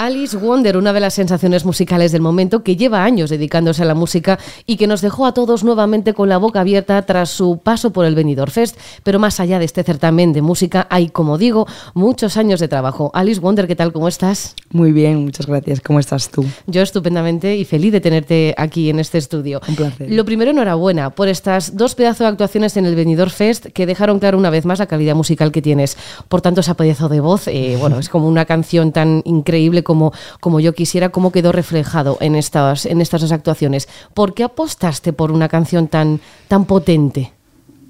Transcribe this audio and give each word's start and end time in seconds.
Alice 0.00 0.34
Wonder, 0.34 0.78
una 0.78 0.94
de 0.94 1.00
las 1.00 1.12
sensaciones 1.12 1.66
musicales 1.66 2.10
del 2.10 2.22
momento, 2.22 2.62
que 2.62 2.74
lleva 2.74 3.04
años 3.04 3.28
dedicándose 3.28 3.82
a 3.82 3.84
la 3.84 3.92
música 3.94 4.38
y 4.64 4.78
que 4.78 4.86
nos 4.86 5.02
dejó 5.02 5.26
a 5.26 5.34
todos 5.34 5.62
nuevamente 5.62 6.14
con 6.14 6.30
la 6.30 6.38
boca 6.38 6.60
abierta 6.60 7.02
tras 7.02 7.28
su 7.28 7.58
paso 7.58 7.92
por 7.92 8.06
el 8.06 8.14
Benidorm 8.14 8.50
Fest. 8.50 8.78
Pero 9.02 9.18
más 9.18 9.40
allá 9.40 9.58
de 9.58 9.66
este 9.66 9.82
certamen 9.82 10.32
de 10.32 10.40
música, 10.40 10.86
hay, 10.88 11.10
como 11.10 11.36
digo, 11.36 11.66
muchos 11.92 12.38
años 12.38 12.60
de 12.60 12.68
trabajo. 12.68 13.10
Alice 13.12 13.42
Wonder, 13.42 13.66
¿qué 13.66 13.76
tal? 13.76 13.92
¿Cómo 13.92 14.08
estás? 14.08 14.54
Muy 14.70 14.90
bien, 14.90 15.22
muchas 15.22 15.44
gracias. 15.44 15.82
¿Cómo 15.82 16.00
estás 16.00 16.30
tú? 16.30 16.46
Yo 16.66 16.80
estupendamente 16.80 17.58
y 17.58 17.66
feliz 17.66 17.92
de 17.92 18.00
tenerte 18.00 18.54
aquí 18.56 18.88
en 18.88 19.00
este 19.00 19.18
estudio. 19.18 19.60
Un 19.68 19.76
placer. 19.76 20.10
Lo 20.10 20.24
primero, 20.24 20.50
enhorabuena 20.50 21.10
por 21.10 21.28
estas 21.28 21.76
dos 21.76 21.94
pedazos 21.94 22.20
de 22.20 22.28
actuaciones 22.28 22.78
en 22.78 22.86
el 22.86 22.94
Benidorm 22.94 23.30
Fest 23.30 23.66
que 23.66 23.84
dejaron 23.84 24.18
claro 24.18 24.38
una 24.38 24.48
vez 24.48 24.64
más 24.64 24.78
la 24.78 24.86
calidad 24.86 25.14
musical 25.14 25.52
que 25.52 25.60
tienes. 25.60 25.98
Por 26.28 26.40
tanto, 26.40 26.62
ese 26.62 26.74
pedazo 26.74 27.10
de 27.10 27.20
voz, 27.20 27.48
eh, 27.48 27.76
bueno, 27.78 27.98
es 27.98 28.08
como 28.08 28.28
una 28.28 28.46
canción 28.46 28.92
tan 28.92 29.20
increíble 29.26 29.84
como, 29.90 30.12
como 30.38 30.60
yo 30.60 30.72
quisiera, 30.72 31.08
cómo 31.08 31.32
quedó 31.32 31.50
reflejado 31.50 32.16
en 32.20 32.36
estas, 32.36 32.86
en 32.86 33.00
estas 33.00 33.22
dos 33.22 33.32
actuaciones. 33.32 33.88
¿Por 34.14 34.34
qué 34.34 34.44
apostaste 34.44 35.12
por 35.12 35.32
una 35.32 35.48
canción 35.48 35.88
tan, 35.88 36.20
tan 36.46 36.64
potente? 36.64 37.32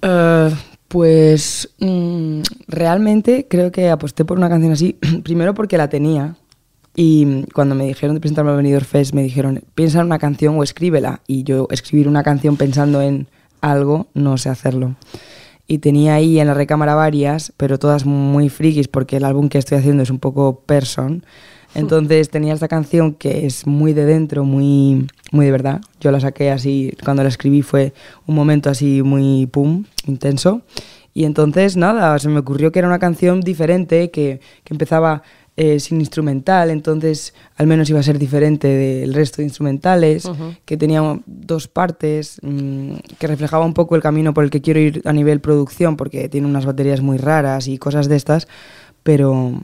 Uh, 0.02 0.50
pues 0.88 1.68
mm, 1.78 2.40
realmente 2.68 3.46
creo 3.50 3.70
que 3.70 3.90
aposté 3.90 4.24
por 4.24 4.38
una 4.38 4.48
canción 4.48 4.72
así, 4.72 4.96
primero 5.24 5.52
porque 5.52 5.76
la 5.76 5.90
tenía. 5.90 6.36
Y 6.96 7.44
cuando 7.52 7.74
me 7.74 7.84
dijeron 7.84 8.14
de 8.14 8.20
presentarme 8.20 8.50
al 8.50 8.56
Benidorm 8.56 8.86
Fest, 8.86 9.12
me 9.12 9.22
dijeron, 9.22 9.62
piensa 9.74 10.00
en 10.00 10.06
una 10.06 10.18
canción 10.18 10.58
o 10.58 10.62
escríbela. 10.62 11.20
Y 11.26 11.42
yo 11.42 11.68
escribir 11.70 12.08
una 12.08 12.22
canción 12.22 12.56
pensando 12.56 13.02
en 13.02 13.28
algo, 13.60 14.06
no 14.14 14.38
sé 14.38 14.48
hacerlo. 14.48 14.96
Y 15.66 15.78
tenía 15.78 16.14
ahí 16.14 16.40
en 16.40 16.46
la 16.46 16.54
recámara 16.54 16.94
varias, 16.94 17.52
pero 17.58 17.78
todas 17.78 18.06
muy 18.06 18.48
frikis, 18.48 18.88
porque 18.88 19.18
el 19.18 19.24
álbum 19.24 19.50
que 19.50 19.58
estoy 19.58 19.76
haciendo 19.76 20.02
es 20.02 20.10
un 20.10 20.18
poco 20.18 20.62
person. 20.62 21.24
Entonces 21.74 22.30
tenía 22.30 22.54
esta 22.54 22.68
canción 22.68 23.14
que 23.14 23.46
es 23.46 23.66
muy 23.66 23.92
de 23.92 24.04
dentro, 24.04 24.44
muy, 24.44 25.06
muy 25.32 25.46
de 25.46 25.52
verdad. 25.52 25.80
Yo 26.00 26.10
la 26.10 26.20
saqué 26.20 26.50
así, 26.50 26.92
cuando 27.04 27.22
la 27.22 27.28
escribí 27.28 27.62
fue 27.62 27.92
un 28.26 28.34
momento 28.34 28.70
así 28.70 29.02
muy 29.02 29.46
pum, 29.46 29.84
intenso. 30.06 30.62
Y 31.12 31.24
entonces 31.24 31.76
nada, 31.76 32.18
se 32.18 32.28
me 32.28 32.38
ocurrió 32.38 32.70
que 32.70 32.78
era 32.78 32.88
una 32.88 32.98
canción 32.98 33.40
diferente, 33.40 34.10
que, 34.10 34.40
que 34.64 34.74
empezaba 34.74 35.22
eh, 35.56 35.78
sin 35.80 36.00
instrumental, 36.00 36.70
entonces 36.70 37.34
al 37.56 37.66
menos 37.66 37.90
iba 37.90 38.00
a 38.00 38.02
ser 38.02 38.18
diferente 38.18 38.66
del 38.66 39.12
resto 39.12 39.38
de 39.38 39.44
instrumentales, 39.44 40.24
uh 40.24 40.30
-huh. 40.30 40.56
que 40.64 40.76
tenía 40.76 41.02
dos 41.26 41.68
partes, 41.68 42.38
mmm, 42.42 42.94
que 43.18 43.26
reflejaba 43.26 43.66
un 43.66 43.74
poco 43.74 43.94
el 43.94 44.00
camino 44.00 44.32
por 44.32 44.44
el 44.44 44.50
que 44.50 44.62
quiero 44.62 44.80
ir 44.80 45.02
a 45.04 45.12
nivel 45.12 45.40
producción, 45.40 45.96
porque 45.96 46.30
tiene 46.30 46.46
unas 46.46 46.64
baterías 46.64 47.02
muy 47.02 47.18
raras 47.18 47.68
y 47.68 47.76
cosas 47.76 48.08
de 48.08 48.16
estas, 48.16 48.48
pero 49.02 49.60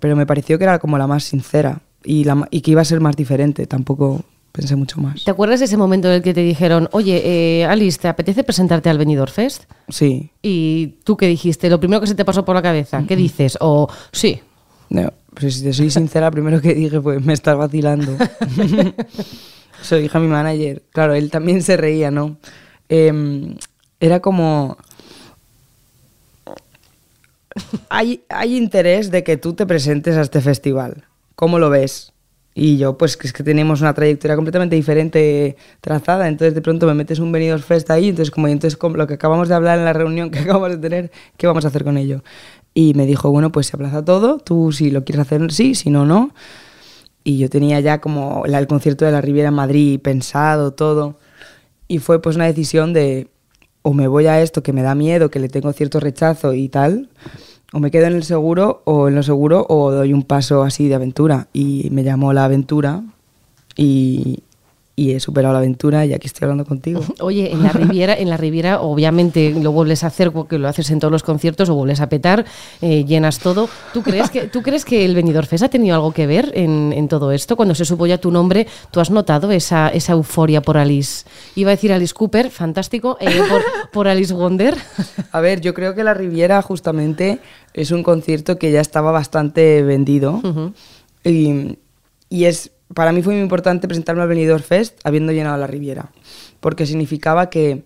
pero 0.00 0.16
me 0.16 0.26
pareció 0.26 0.58
que 0.58 0.64
era 0.64 0.78
como 0.78 0.98
la 0.98 1.06
más 1.06 1.24
sincera 1.24 1.82
y, 2.04 2.24
la, 2.24 2.48
y 2.50 2.62
que 2.62 2.72
iba 2.72 2.80
a 2.80 2.84
ser 2.84 3.00
más 3.00 3.16
diferente, 3.16 3.66
tampoco 3.66 4.22
pensé 4.52 4.74
mucho 4.76 5.00
más. 5.00 5.22
¿Te 5.24 5.30
acuerdas 5.30 5.60
de 5.60 5.66
ese 5.66 5.76
momento 5.76 6.08
en 6.08 6.14
el 6.14 6.22
que 6.22 6.34
te 6.34 6.42
dijeron, 6.42 6.88
oye, 6.92 7.22
eh, 7.24 7.64
Alice, 7.64 7.98
¿te 7.98 8.08
apetece 8.08 8.42
presentarte 8.42 8.88
al 8.90 8.98
Benidorm 8.98 9.32
Fest? 9.32 9.64
Sí. 9.88 10.30
¿Y 10.42 10.98
tú 11.04 11.16
qué 11.16 11.26
dijiste? 11.26 11.70
Lo 11.70 11.78
primero 11.78 12.00
que 12.00 12.06
se 12.06 12.14
te 12.14 12.24
pasó 12.24 12.44
por 12.44 12.56
la 12.56 12.62
cabeza, 12.62 13.04
¿qué 13.06 13.16
dices? 13.16 13.56
O 13.60 13.88
sí. 14.12 14.40
No, 14.88 15.12
pues 15.34 15.54
si 15.54 15.62
te 15.62 15.72
soy 15.72 15.90
sincera, 15.90 16.30
primero 16.30 16.60
que 16.60 16.74
dije, 16.74 17.00
pues 17.00 17.24
me 17.24 17.32
estás 17.32 17.56
vacilando. 17.56 18.16
Eso 19.80 19.96
dije 19.96 20.18
a 20.18 20.20
mi 20.20 20.26
manager. 20.26 20.82
Claro, 20.90 21.14
él 21.14 21.30
también 21.30 21.62
se 21.62 21.76
reía, 21.76 22.10
¿no? 22.10 22.36
Eh, 22.88 23.54
era 24.00 24.20
como 24.20 24.78
hay, 27.88 28.24
hay 28.28 28.56
interés 28.56 29.10
de 29.10 29.24
que 29.24 29.36
tú 29.36 29.54
te 29.54 29.66
presentes 29.66 30.16
a 30.16 30.22
este 30.22 30.40
festival. 30.40 31.04
¿Cómo 31.34 31.58
lo 31.58 31.70
ves? 31.70 32.12
Y 32.54 32.78
yo, 32.78 32.98
pues 32.98 33.16
es 33.22 33.32
que 33.32 33.44
tenemos 33.44 33.80
una 33.80 33.94
trayectoria 33.94 34.34
completamente 34.34 34.74
diferente 34.74 35.56
trazada, 35.80 36.26
entonces 36.26 36.54
de 36.54 36.60
pronto 36.60 36.86
me 36.86 36.94
metes 36.94 37.20
un 37.20 37.30
Benidorm 37.30 37.62
Fest 37.62 37.90
ahí, 37.90 38.08
entonces 38.08 38.32
como 38.32 38.48
entonces 38.48 38.76
como 38.76 38.96
lo 38.96 39.06
que 39.06 39.14
acabamos 39.14 39.48
de 39.48 39.54
hablar 39.54 39.78
en 39.78 39.84
la 39.84 39.92
reunión 39.92 40.30
que 40.30 40.38
acabamos 40.40 40.70
de 40.70 40.78
tener, 40.78 41.12
¿qué 41.36 41.46
vamos 41.46 41.64
a 41.64 41.68
hacer 41.68 41.84
con 41.84 41.96
ello? 41.96 42.22
Y 42.74 42.94
me 42.94 43.06
dijo, 43.06 43.30
bueno, 43.30 43.52
pues 43.52 43.68
se 43.68 43.76
aplaza 43.76 44.04
todo, 44.04 44.38
tú 44.38 44.72
si 44.72 44.90
lo 44.90 45.04
quieres 45.04 45.26
hacer, 45.26 45.52
sí, 45.52 45.74
si 45.74 45.90
no, 45.90 46.04
no. 46.04 46.34
Y 47.22 47.38
yo 47.38 47.48
tenía 47.48 47.80
ya 47.80 48.00
como 48.00 48.44
el 48.46 48.66
concierto 48.66 49.04
de 49.04 49.12
la 49.12 49.20
Riviera 49.20 49.50
Madrid 49.50 50.00
pensado, 50.00 50.72
todo. 50.72 51.18
Y 51.88 51.98
fue 51.98 52.20
pues 52.20 52.36
una 52.36 52.46
decisión 52.46 52.92
de, 52.92 53.29
o 53.82 53.94
me 53.94 54.08
voy 54.08 54.26
a 54.26 54.40
esto 54.42 54.62
que 54.62 54.72
me 54.72 54.82
da 54.82 54.94
miedo, 54.94 55.30
que 55.30 55.40
le 55.40 55.48
tengo 55.48 55.72
cierto 55.72 56.00
rechazo 56.00 56.54
y 56.54 56.68
tal, 56.68 57.08
o 57.72 57.78
me 57.78 57.90
quedo 57.90 58.06
en 58.06 58.14
el 58.14 58.24
seguro 58.24 58.82
o 58.84 59.08
en 59.08 59.14
lo 59.14 59.22
seguro 59.22 59.66
o 59.68 59.90
doy 59.92 60.12
un 60.12 60.22
paso 60.22 60.62
así 60.62 60.88
de 60.88 60.94
aventura. 60.96 61.48
Y 61.52 61.88
me 61.90 62.02
llamó 62.02 62.32
la 62.32 62.44
aventura 62.44 63.02
y, 63.76 64.42
y 65.00 65.12
he 65.12 65.20
superado 65.20 65.54
la 65.54 65.60
aventura 65.60 66.04
y 66.04 66.12
aquí 66.12 66.26
estoy 66.26 66.44
hablando 66.44 66.66
contigo. 66.66 67.02
Oye, 67.20 67.50
en 67.50 67.62
la 67.62 67.70
Riviera, 67.70 68.14
en 68.14 68.28
la 68.28 68.36
Riviera 68.36 68.82
obviamente 68.82 69.50
lo 69.58 69.72
vuelves 69.72 70.04
a 70.04 70.08
hacer 70.08 70.30
porque 70.30 70.58
lo 70.58 70.68
haces 70.68 70.90
en 70.90 71.00
todos 71.00 71.10
los 71.10 71.22
conciertos 71.22 71.70
o 71.70 71.74
vuelves 71.74 72.02
a 72.02 72.10
petar, 72.10 72.44
eh, 72.82 73.06
llenas 73.06 73.38
todo. 73.38 73.70
¿Tú 73.94 74.02
crees 74.02 74.28
que 74.28 74.48
tú 74.48 74.60
crees 74.60 74.84
que 74.84 75.06
el 75.06 75.14
Benidorm 75.14 75.46
Fest 75.46 75.64
ha 75.64 75.70
tenido 75.70 75.94
algo 75.94 76.12
que 76.12 76.26
ver 76.26 76.52
en, 76.54 76.92
en, 76.92 77.08
todo 77.08 77.32
esto? 77.32 77.56
Cuando 77.56 77.74
se 77.74 77.86
supo 77.86 78.06
ya 78.06 78.18
tu 78.18 78.30
nombre, 78.30 78.66
¿tú 78.90 79.00
has 79.00 79.10
notado 79.10 79.50
esa, 79.52 79.88
esa 79.88 80.12
euforia 80.12 80.60
por 80.60 80.76
Alice? 80.76 81.24
Iba 81.54 81.70
a 81.70 81.76
decir 81.76 81.94
Alice 81.94 82.12
Cooper, 82.12 82.50
fantástico, 82.50 83.16
eh, 83.20 83.40
por, 83.48 83.62
por 83.90 84.06
Alice 84.06 84.34
Wonder. 84.34 84.76
A 85.32 85.40
ver, 85.40 85.62
yo 85.62 85.72
creo 85.72 85.94
que 85.94 86.04
la 86.04 86.12
Riviera 86.12 86.60
justamente 86.60 87.38
es 87.72 87.90
un 87.90 88.02
concierto 88.02 88.58
que 88.58 88.70
ya 88.70 88.82
estaba 88.82 89.12
bastante 89.12 89.82
vendido 89.82 90.40
uh 90.42 90.42
-huh. 90.42 90.72
y, 91.24 91.78
y 92.28 92.44
es 92.44 92.72
para 92.94 93.12
mí 93.12 93.22
fue 93.22 93.34
muy 93.34 93.42
importante 93.42 93.86
presentarme 93.86 94.22
al 94.22 94.28
Benidorm 94.28 94.62
Fest 94.62 94.98
habiendo 95.04 95.32
llenado 95.32 95.56
la 95.56 95.66
Riviera, 95.66 96.10
porque 96.60 96.86
significaba 96.86 97.50
que, 97.50 97.84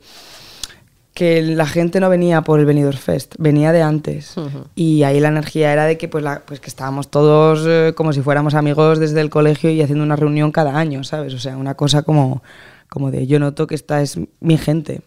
que 1.13 1.43
la 1.43 1.67
gente 1.67 2.01
no 2.01 2.09
venía 2.09 2.43
por 2.43 2.59
el 2.59 2.67
Benidorm 2.67 2.97
Fest, 2.97 3.35
venía 3.39 3.73
de 3.73 3.83
antes. 3.83 4.37
Uh 4.37 4.43
-huh. 4.43 4.65
Y 4.75 5.03
ahí 5.03 5.21
la 5.21 5.29
energía 5.29 5.73
era 5.73 5.85
de 5.85 5.99
que, 5.99 6.09
pues, 6.09 6.25
la, 6.25 6.43
pues 6.47 6.61
que 6.61 6.69
estábamos 6.69 7.11
todos 7.11 7.65
eh, 7.67 7.93
como 7.95 8.13
si 8.13 8.23
fuéramos 8.23 8.55
amigos 8.55 8.99
desde 8.99 9.21
el 9.21 9.31
colegio 9.31 9.71
y 9.71 9.83
haciendo 9.83 10.05
una 10.05 10.17
reunión 10.17 10.53
cada 10.53 10.77
año, 10.77 11.05
¿sabes? 11.05 11.35
O 11.35 11.39
sea, 11.39 11.57
una 11.57 11.75
cosa 11.75 12.03
como, 12.03 12.43
como 12.89 13.11
de 13.11 13.27
yo 13.27 13.39
noto 13.39 13.67
que 13.67 13.75
esta 13.75 14.01
es 14.01 14.19
mi 14.41 14.57
gente. 14.59 15.03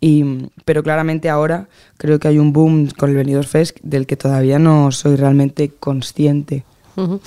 Y, 0.00 0.48
pero 0.64 0.84
claramente 0.84 1.28
ahora 1.28 1.68
creo 1.96 2.20
que 2.20 2.28
hay 2.28 2.38
un 2.38 2.52
boom 2.52 2.88
con 2.96 3.10
el 3.10 3.16
Benidorm 3.16 3.48
Fest 3.48 3.78
del 3.82 4.06
que 4.06 4.16
todavía 4.16 4.58
no 4.58 4.92
soy 4.92 5.16
realmente 5.16 5.72
consciente. 5.80 6.64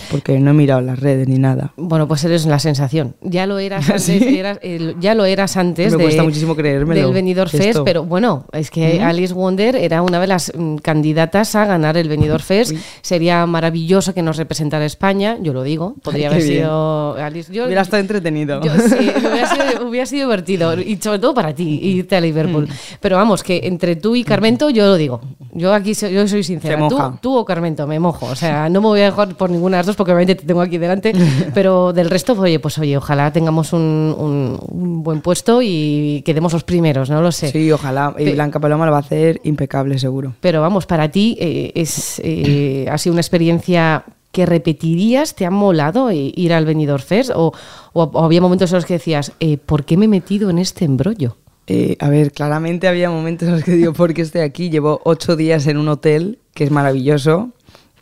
Porque 0.10 0.40
no 0.40 0.52
he 0.52 0.54
mirado 0.54 0.82
las 0.82 1.00
redes 1.00 1.28
ni 1.28 1.38
nada. 1.38 1.74
Bueno, 1.78 2.08
pues 2.08 2.24
eres 2.24 2.46
la 2.46 2.60
sensación. 2.60 3.16
Ya 3.22 3.46
lo 3.46 3.60
eras 3.60 3.90
antes, 3.90 4.04
¿Sí? 4.04 4.38
eras, 4.38 4.60
eh, 4.62 4.96
ya 5.00 5.16
lo 5.16 5.26
eras 5.26 5.58
antes 5.58 5.92
Me 5.92 5.98
de, 5.98 6.04
cuesta 6.04 6.24
muchísimo 6.24 6.56
creérmelo, 6.56 7.02
del 7.02 7.14
Benidorm 7.14 7.50
Fest, 7.50 7.64
esto. 7.64 7.84
pero 7.84 8.04
bueno, 8.04 8.46
es 8.52 8.70
que 8.72 9.00
¿Mm? 9.00 9.04
Alice 9.04 9.34
Wonder 9.34 9.76
era 9.76 10.02
una 10.02 10.20
de 10.20 10.28
las 10.28 10.52
mm, 10.56 10.78
candidatas 10.78 11.56
a 11.56 11.66
ganar 11.66 11.98
el 11.98 12.10
Benidorm 12.10 12.44
Fest. 12.44 12.72
Uy. 12.72 12.80
Sería 13.02 13.46
maravilloso 13.46 14.14
que 14.14 14.22
nos 14.22 14.38
representara 14.38 14.86
España, 14.86 15.38
yo 15.42 15.54
lo 15.54 15.64
digo. 15.64 15.96
Podría 16.04 16.30
Ay, 16.30 16.34
haber 16.36 16.44
bien. 16.48 16.58
sido 16.60 17.14
Alice. 17.16 17.54
Yo, 17.54 17.66
hubiera 17.66 17.82
estado 17.82 18.02
entretenido. 18.02 18.62
Yo, 18.62 18.72
sí, 18.76 18.96
hubiera, 19.18 19.48
sido, 19.48 19.88
hubiera, 19.88 20.06
sido, 20.06 20.28
divertido 20.28 20.80
y 20.80 20.98
sobre 20.98 21.20
todo 21.20 21.34
para 21.34 21.54
ti 21.54 21.80
irte 21.82 22.16
a 22.16 22.22
Liverpool. 22.22 22.68
Mm. 22.68 22.74
Pero 23.00 23.18
vamos, 23.18 23.44
que 23.44 23.62
entre 23.64 23.96
tú 23.96 24.16
y 24.16 24.24
Carmento, 24.24 24.70
yo 24.70 24.86
lo 24.86 24.96
digo. 24.96 25.22
Yo 25.54 25.74
aquí 25.74 25.94
soy, 25.96 26.14
yo 26.14 26.28
soy 26.28 26.44
sincera. 26.44 26.88
Tú, 26.88 26.98
tú, 27.22 27.38
o 27.38 27.46
Carmento, 27.46 27.86
me 27.88 28.00
mojo. 28.00 28.26
O 28.28 28.36
sea, 28.36 28.70
no 28.70 28.82
me 28.82 28.88
voy 28.88 29.02
a 29.02 29.06
dejar 29.06 29.36
por 29.36 29.50
ninguna 29.62 29.78
de 29.78 29.80
las 29.80 29.86
dos 29.86 29.96
porque 29.96 30.12
obviamente 30.12 30.36
te 30.36 30.46
tengo 30.46 30.62
aquí 30.62 30.78
delante, 30.78 31.14
pero 31.54 31.94
del 31.94 32.10
resto, 32.10 32.34
oye, 32.34 32.60
pues 32.60 32.78
oye, 32.80 32.98
ojalá 32.98 33.32
tengamos 33.32 33.74
un, 33.74 34.16
un, 34.18 34.60
un, 34.68 35.04
buen 35.04 35.22
puesto 35.22 35.62
y 35.62 36.24
quedemos 36.26 36.54
los 36.54 36.64
primeros, 36.64 37.10
no 37.10 37.22
lo 37.22 37.32
sé. 37.32 37.52
Sí, 37.52 37.72
ojalá. 37.72 38.16
Y 38.18 38.32
Blanca 38.32 38.60
Paloma 38.60 38.86
lo 38.86 38.92
va 38.92 38.98
a 38.98 39.02
hacer 39.02 39.40
impecable, 39.44 40.00
seguro. 40.00 40.34
Pero 40.42 40.62
vamos, 40.62 40.86
para 40.86 41.10
ti 41.10 41.38
eh, 41.40 41.72
es, 41.76 42.20
eh, 42.24 42.88
ha 42.92 42.98
sido 42.98 43.14
una 43.14 43.22
experiencia 43.22 44.04
que 44.32 44.46
repetirías, 44.46 45.36
te 45.36 45.46
ha 45.46 45.52
molado 45.52 46.10
ir 46.12 46.54
al 46.54 46.66
Benidorm 46.66 47.04
Fest 47.04 47.32
o, 47.36 47.54
o, 47.94 48.04
o 48.04 48.24
había 48.24 48.42
momentos 48.42 48.72
en 48.72 48.78
los 48.78 48.86
que 48.86 48.94
decías, 48.94 49.34
eh, 49.40 49.58
¿por 49.58 49.84
qué 49.84 49.98
me 49.98 50.06
he 50.06 50.08
metido 50.08 50.50
en 50.50 50.58
este 50.58 50.86
embrollo? 50.86 51.38
Eh, 51.68 51.96
a 52.00 52.10
ver, 52.10 52.32
claramente 52.32 52.88
había 52.88 53.10
momentos 53.10 53.48
en 53.48 53.56
los 53.56 53.64
que 53.64 53.72
digo, 53.72 53.94
¿por 53.94 54.14
qué 54.14 54.22
estoy 54.24 54.42
aquí? 54.42 54.70
Llevo 54.70 55.02
ocho 55.06 55.36
días 55.36 55.68
en 55.68 55.78
un 55.78 55.88
hotel 55.88 56.40
que 56.54 56.64
es 56.64 56.72
maravilloso, 56.72 57.52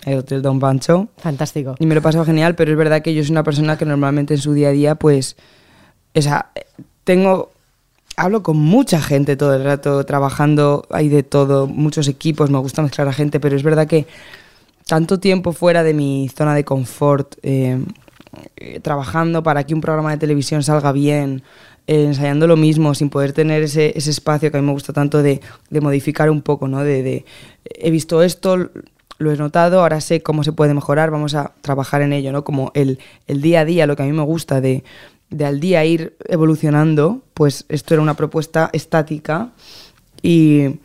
el 0.06 0.20
Hotel 0.20 0.42
Don 0.42 0.60
Pancho. 0.60 1.08
Fantástico. 1.18 1.76
Y 1.80 1.86
me 1.86 1.96
lo 1.96 2.00
he 2.00 2.04
pasado 2.04 2.26
genial, 2.26 2.56
pero 2.56 2.72
es 2.72 2.78
verdad 2.78 3.02
que 3.02 3.14
yo 3.14 3.24
soy 3.24 3.32
una 3.32 3.44
persona 3.44 3.78
que 3.78 3.86
normalmente 3.86 4.34
en 4.34 4.40
su 4.40 4.54
día 4.54 4.70
a 4.70 4.72
día, 4.72 4.96
pues, 4.96 5.36
o 6.16 6.22
sea, 6.22 6.52
tengo, 7.04 7.52
hablo 8.16 8.44
con 8.44 8.58
mucha 8.58 9.02
gente 9.02 9.36
todo 9.36 9.56
el 9.56 9.64
rato, 9.64 10.06
trabajando, 10.06 10.86
hay 10.90 11.10
de 11.10 11.24
todo, 11.24 11.68
muchos 11.68 12.08
equipos, 12.08 12.50
me 12.50 12.60
gusta 12.60 12.82
mezclar 12.82 13.08
a 13.08 13.14
gente, 13.14 13.40
pero 13.40 13.56
es 13.56 13.64
verdad 13.64 13.88
que 13.88 14.08
tanto 14.88 15.20
tiempo 15.20 15.54
fuera 15.54 15.84
de 15.84 15.94
mi 15.94 16.30
zona 16.36 16.56
de 16.56 16.64
confort, 16.64 17.36
eh, 17.44 17.80
eh, 18.58 18.80
trabajando 18.80 19.44
para 19.44 19.64
que 19.64 19.74
un 19.74 19.82
programa 19.82 20.12
de 20.12 20.18
televisión 20.18 20.64
salga 20.64 20.92
bien, 20.92 21.44
eh, 21.88 22.06
ensayando 22.06 22.48
lo 22.48 22.58
mismo, 22.58 22.94
sin 22.94 23.10
poder 23.10 23.34
tener 23.34 23.64
ese, 23.64 23.94
ese, 23.96 24.12
espacio 24.12 24.52
que 24.52 24.58
a 24.58 24.62
mí 24.62 24.68
me 24.68 24.74
gusta 24.74 24.94
tanto 24.94 25.24
de, 25.24 25.42
de 25.70 25.82
modificar 25.82 26.30
un 26.30 26.42
poco, 26.42 26.68
¿no? 26.68 26.84
De, 26.84 27.04
de, 27.04 27.26
he 27.66 27.92
visto 27.92 28.22
esto, 28.22 28.70
lo 29.20 29.32
he 29.32 29.38
notado, 29.38 29.82
ahora 29.82 30.02
sé 30.02 30.24
cómo 30.24 30.44
se 30.44 30.54
puede 30.54 30.74
mejorar, 30.74 31.12
vamos 31.12 31.36
a 31.36 31.52
trabajar 31.62 32.02
en 32.02 32.14
ello, 32.14 32.32
¿no? 32.32 32.44
Como 32.44 32.72
el, 32.74 33.00
el 33.28 33.42
día 33.42 33.62
a 33.62 33.66
día, 33.66 33.86
lo 33.86 33.96
que 33.96 34.04
a 34.04 34.06
mí 34.06 34.14
me 34.14 34.24
gusta 34.24 34.62
de, 34.62 34.84
de 35.30 35.46
al 35.46 35.60
día 35.60 35.86
ir 35.86 36.16
evolucionando, 36.26 37.22
pues 37.34 37.66
esto 37.70 37.94
era 37.94 38.02
una 38.02 38.16
propuesta 38.16 38.70
estática 38.74 39.52
y, 40.22 40.80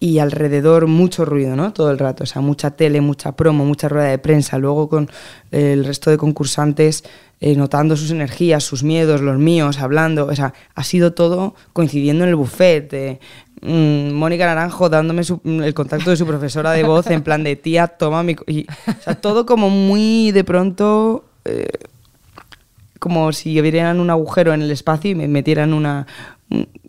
y, 0.00 0.18
alrededor 0.18 0.88
mucho 0.88 1.24
ruido, 1.24 1.56
¿no? 1.56 1.72
Todo 1.72 1.90
el 1.90 1.98
rato, 1.98 2.24
o 2.24 2.26
sea, 2.26 2.42
mucha 2.42 2.72
tele, 2.72 3.00
mucha 3.00 3.32
promo, 3.32 3.64
mucha 3.64 3.88
rueda 3.88 4.08
de 4.08 4.18
prensa, 4.18 4.58
luego 4.58 4.88
con 4.88 5.08
el 5.50 5.84
resto 5.84 6.10
de 6.10 6.18
concursantes 6.18 7.04
eh, 7.42 7.56
notando 7.56 7.96
sus 7.96 8.10
energías, 8.10 8.64
sus 8.64 8.82
miedos, 8.82 9.22
los 9.22 9.38
míos, 9.38 9.78
hablando, 9.78 10.26
o 10.26 10.34
sea, 10.34 10.52
ha 10.74 10.84
sido 10.84 11.14
todo 11.14 11.54
coincidiendo 11.72 12.24
en 12.24 12.30
el 12.30 12.36
buffet. 12.36 13.18
Mm, 13.62 14.12
Mónica 14.12 14.46
Naranjo 14.46 14.88
dándome 14.88 15.22
el 15.44 15.74
contacto 15.74 16.10
de 16.10 16.16
su 16.16 16.26
profesora 16.26 16.72
de 16.72 16.84
voz 16.84 17.06
en 17.08 17.22
plan 17.22 17.42
de 17.44 17.56
tía, 17.56 17.88
toma 17.88 18.22
mi... 18.22 18.36
Y, 18.46 18.66
o 18.86 19.02
sea, 19.02 19.14
todo 19.14 19.46
como 19.46 19.70
muy 19.70 20.32
de 20.32 20.44
pronto... 20.44 21.24
Eh, 21.44 21.68
como 23.00 23.32
si 23.32 23.58
abrieran 23.58 23.98
un 23.98 24.10
agujero 24.10 24.52
en 24.52 24.60
el 24.60 24.70
espacio 24.70 25.10
y 25.10 25.14
me 25.14 25.26
metieran 25.26 25.72
una, 25.72 26.06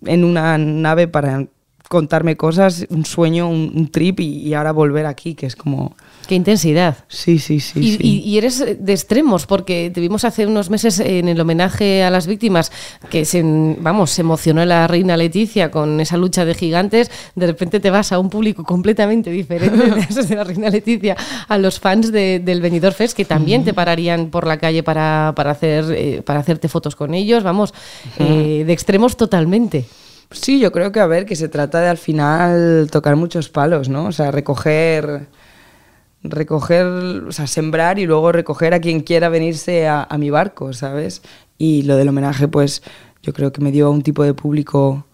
en 0.06 0.24
una 0.26 0.58
nave 0.58 1.08
para 1.08 1.48
contarme 1.92 2.38
cosas, 2.38 2.86
un 2.90 3.04
sueño, 3.04 3.50
un, 3.50 3.90
trip 3.92 4.22
y, 4.22 4.54
ahora 4.54 4.72
volver 4.72 5.06
aquí, 5.06 5.36
que 5.36 5.46
es 5.46 5.58
como... 5.58 5.94
Qué 6.26 6.36
intensidad. 6.36 6.96
Sí, 7.10 7.38
sí, 7.38 7.60
sí 7.60 7.80
y, 7.82 7.98
sí. 7.98 8.22
y, 8.24 8.38
eres 8.38 8.64
de 8.80 8.94
extremos, 8.94 9.46
porque 9.46 9.92
te 9.94 10.00
vimos 10.00 10.24
hace 10.24 10.48
unos 10.48 10.70
meses 10.70 11.02
en 11.02 11.28
el 11.28 11.38
homenaje 11.42 12.06
a 12.06 12.10
las 12.10 12.28
víctimas, 12.28 12.72
que 13.10 13.26
se, 13.26 13.44
vamos, 13.44 14.12
se 14.12 14.22
emocionó 14.22 14.64
la 14.64 14.88
reina 14.88 15.18
Leticia 15.18 15.70
con 15.70 16.00
esa 16.00 16.16
lucha 16.16 16.46
de 16.46 16.54
gigantes, 16.54 17.12
de 17.36 17.48
repente 17.48 17.82
te 17.82 17.92
vas 17.92 18.14
a 18.14 18.20
un 18.20 18.30
público 18.30 18.64
completamente 18.64 19.30
diferente 19.30 19.78
de, 19.78 20.24
de 20.28 20.36
la 20.38 20.46
reina 20.46 20.70
Leticia 20.70 21.18
a 21.50 21.58
los 21.58 21.82
fans 21.82 22.14
del 22.14 22.62
Benidorm 22.62 22.96
Fest, 22.96 23.18
que 23.18 23.26
también 23.26 23.66
te 23.66 23.74
pararían 23.74 24.30
por 24.30 24.48
la 24.48 24.58
calle 24.60 24.82
para, 24.82 25.34
para 25.36 25.52
hacer, 25.52 25.84
eh, 25.92 26.22
para 26.26 26.40
hacerte 26.40 26.70
fotos 26.70 26.96
con 26.96 27.14
ellos, 27.14 27.44
vamos, 27.44 27.74
eh, 28.18 28.64
de 28.66 28.72
extremos 28.72 29.18
totalmente. 29.18 29.88
Sí, 30.32 30.60
yo 30.60 30.72
creo 30.72 30.92
que 30.92 31.00
a 31.02 31.08
ver, 31.08 31.26
que 31.26 31.36
se 31.36 31.50
trata 31.50 31.82
de 31.82 31.90
al 31.90 31.98
final 31.98 32.88
tocar 32.92 33.16
muchos 33.18 33.50
palos, 33.50 33.90
¿no? 33.90 34.06
O 34.06 34.12
sea, 34.14 34.32
recoger, 34.32 35.28
recoger, 36.24 36.86
o 36.86 37.32
sea, 37.32 37.48
sembrar 37.48 38.00
y 38.00 38.06
luego 38.06 38.32
recoger 38.32 38.74
a 38.74 38.80
quien 38.80 39.02
quiera 39.02 39.30
venirse 39.30 39.88
a, 39.88 40.08
mi 40.18 40.30
barco, 40.30 40.74
¿sabes? 40.74 41.22
Y 41.58 41.84
lo 41.84 41.98
del 41.98 42.10
homenaje, 42.10 42.48
pues 42.48 42.82
yo 43.24 43.34
creo 43.34 43.52
que 43.52 43.62
me 43.62 43.72
dio 43.72 43.92
un 43.92 44.04
tipo 44.04 44.24
de 44.24 44.34
público 44.34 45.06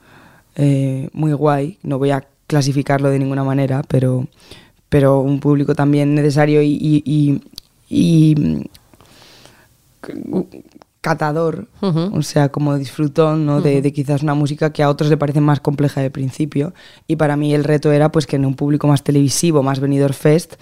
eh, 0.55 1.09
muy 1.13 1.33
guay. 1.33 1.79
No 1.83 1.97
voy 1.99 2.11
a 2.11 2.27
clasificarlo 2.47 3.09
de 3.09 3.19
ninguna 3.19 3.43
manera, 3.43 3.83
pero, 3.87 4.27
pero 4.89 5.21
un 5.21 5.39
público 5.39 5.75
también 5.75 6.15
necesario 6.15 6.61
y, 6.61 7.03
y 7.89 8.69
catador, 11.01 11.67
o 11.81 12.21
sea, 12.21 12.49
como 12.49 12.75
disfrutón 12.75 13.45
¿no? 13.45 13.61
de, 13.61 13.93
quizás 13.93 14.23
una 14.23 14.33
música 14.33 14.71
que 14.71 14.83
a 14.83 14.89
otros 14.89 15.09
le 15.09 15.17
parece 15.17 15.41
más 15.41 15.59
compleja 15.59 16.01
de 16.01 16.09
principio. 16.09 16.73
Y 17.07 17.15
para 17.15 17.35
mí 17.35 17.53
el 17.53 17.63
reto 17.63 17.91
era 17.91 18.11
pues 18.11 18.27
que 18.27 18.35
en 18.35 18.45
un 18.45 18.55
público 18.55 18.87
más 18.87 19.03
televisivo, 19.03 19.63
más 19.63 19.79
venidor 19.79 20.13
fest, 20.13 20.55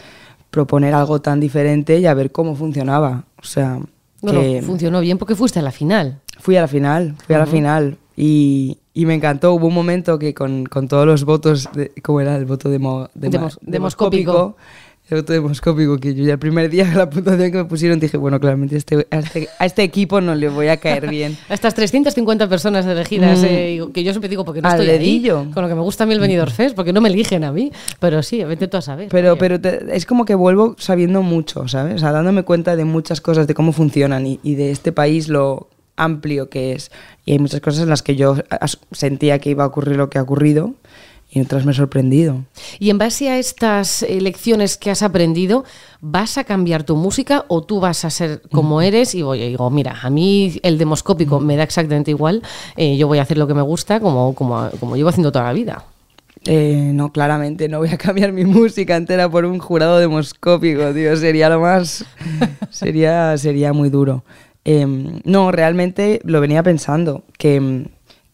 proponer 0.52 0.94
algo 0.94 1.22
tan 1.22 1.40
diferente 1.40 2.00
y 2.00 2.06
a 2.06 2.14
ver 2.14 2.32
cómo 2.32 2.56
funcionaba. 2.56 3.26
O 3.42 3.46
sea, 3.46 3.80
bueno, 4.22 4.42
funcionó 4.64 5.02
bien 5.02 5.18
porque 5.18 5.36
fuiste 5.36 5.60
a 5.60 5.64
la 5.64 5.72
final. 5.72 6.22
Fui 6.40 6.56
a 6.58 6.62
la 6.62 6.68
final, 6.68 7.16
fui 7.26 7.36
a 7.36 7.40
la 7.40 7.46
final 7.46 7.98
y, 8.16 8.78
y, 8.94 9.06
me 9.06 9.16
encantó. 9.16 9.54
Hubo 9.54 9.68
un 9.68 9.74
momento 9.74 10.20
que 10.20 10.34
con, 10.34 10.66
con 10.66 10.88
todos 10.88 11.06
los 11.06 11.24
votos, 11.24 11.70
de, 11.74 11.92
¿cómo 12.04 12.22
era? 12.22 12.36
El 12.36 12.46
voto 12.46 12.70
demo, 12.70 13.10
demoscópico 13.14 14.58
el 15.10 15.24
demoscópico, 15.24 15.98
que 15.98 16.16
yo 16.16 16.24
ya 16.24 16.34
el 16.34 16.40
primer 16.40 16.70
día 16.70 16.92
la 16.96 17.10
puntuación 17.10 17.52
que 17.52 17.58
me 17.58 17.66
pusieron 17.66 18.00
dije, 18.00 18.18
bueno, 18.18 18.40
claramente 18.40 18.76
este, 18.76 19.06
a, 19.12 19.20
este, 19.20 19.48
a 19.60 19.66
este 19.66 19.84
equipo 19.84 20.20
no 20.20 20.34
le 20.34 20.50
voy 20.50 20.68
a 20.68 20.78
caer 20.78 21.08
bien. 21.08 21.38
a 21.50 21.54
estas 21.54 21.76
350 21.76 22.50
personas 22.50 22.86
elegidas, 22.86 23.40
mm. 23.40 23.46
eh, 23.46 23.82
que 23.94 24.04
yo 24.04 24.12
siempre 24.12 24.30
digo 24.30 24.44
porque 24.44 24.62
no 24.62 24.70
estoy 24.70 24.88
dedillo. 24.88 25.46
con 25.54 25.64
lo 25.64 25.70
que 25.70 25.76
me 25.76 25.82
gusta 25.82 26.06
a 26.06 26.08
mí 26.08 26.14
el 26.14 26.20
Benidorm 26.20 26.52
Fest, 26.52 26.76
porque 26.76 26.92
no 26.92 27.02
me 27.02 27.10
eligen 27.10 27.44
a 27.44 27.52
mí, 27.52 27.72
pero 28.00 28.24
sí, 28.24 28.44
vete 28.44 28.68
tú 28.68 28.78
a 28.78 28.82
saber. 28.82 29.10
Pero, 29.10 29.38
pero 29.38 29.60
es 29.92 30.06
como 30.06 30.26
que 30.26 30.34
vuelvo 30.34 30.76
sabiendo 30.80 31.22
mucho, 31.22 31.68
¿sabes? 31.68 31.96
O 31.96 32.00
sea, 32.00 32.12
dándome 32.12 32.44
cuenta 32.44 32.76
de 32.76 32.86
muchas 32.86 33.22
cosas, 33.22 33.46
de 33.46 33.54
cómo 33.54 33.74
funcionan 33.74 34.26
y, 34.26 34.40
y 34.42 34.56
de 34.56 34.72
este 34.72 34.92
país 34.92 35.30
lo 35.30 35.70
amplio 35.98 36.50
que 36.50 36.74
es. 36.74 36.92
Y 37.26 37.34
hay 37.34 37.40
muchas 37.40 37.62
cosas 37.62 37.84
en 37.84 37.90
las 37.90 38.02
que 38.02 38.16
yo 38.16 38.38
sentía 38.92 39.40
que 39.40 39.50
iba 39.52 39.64
a 39.64 39.68
ocurrir 39.68 39.98
lo 39.98 40.10
que 40.10 40.18
ha 40.18 40.24
ocurrido 40.24 40.74
y 41.36 41.42
otras 41.42 41.66
me 41.66 41.74
he 41.74 41.76
sorprendido. 41.76 42.46
Y 42.80 42.90
en 42.90 42.98
base 42.98 43.30
a 43.30 43.38
estas 43.38 44.06
lecciones 44.10 44.78
que 44.78 44.90
has 44.90 45.04
aprendido, 45.04 45.66
¿vas 46.00 46.38
a 46.38 46.46
cambiar 46.46 46.84
tu 46.84 46.96
música 46.96 47.44
o 47.50 47.62
tú 47.62 47.82
vas 47.82 48.06
a 48.06 48.10
ser 48.10 48.42
como 48.54 48.82
eres? 48.82 49.14
Y 49.14 49.22
voy, 49.22 49.40
digo, 49.40 49.70
mira, 49.70 50.00
a 50.02 50.10
mí 50.10 50.58
el 50.64 50.78
demoscópico 50.78 51.42
me 51.42 51.58
da 51.58 51.64
exactamente 51.64 52.10
igual, 52.10 52.42
eh, 52.78 52.96
yo 52.96 53.08
voy 53.08 53.20
a 53.20 53.24
hacer 53.24 53.38
lo 53.38 53.48
que 53.48 53.54
me 53.54 53.62
gusta 53.62 54.00
como, 54.00 54.34
como, 54.34 54.70
como 54.80 54.96
llevo 54.96 55.10
haciendo 55.10 55.34
toda 55.34 55.44
la 55.44 55.54
vida. 55.54 55.84
Eh, 56.46 56.92
no, 56.94 57.12
claramente 57.12 57.68
no 57.68 57.80
voy 57.80 57.90
a 57.90 57.98
cambiar 57.98 58.32
mi 58.32 58.46
música 58.46 58.96
entera 58.96 59.30
por 59.30 59.44
un 59.44 59.60
jurado 59.60 60.00
demoscópico, 60.00 60.94
tío. 60.94 61.18
Sería 61.18 61.50
lo 61.50 61.60
más. 61.60 62.06
sería, 62.70 63.38
sería 63.38 63.74
muy 63.74 63.90
duro. 63.90 64.24
Em, 64.64 65.20
no, 65.26 65.52
realmente 65.52 66.22
lo 66.24 66.40
venía 66.40 66.64
pensando, 66.64 67.24
que 67.38 67.56
em, 67.56 67.86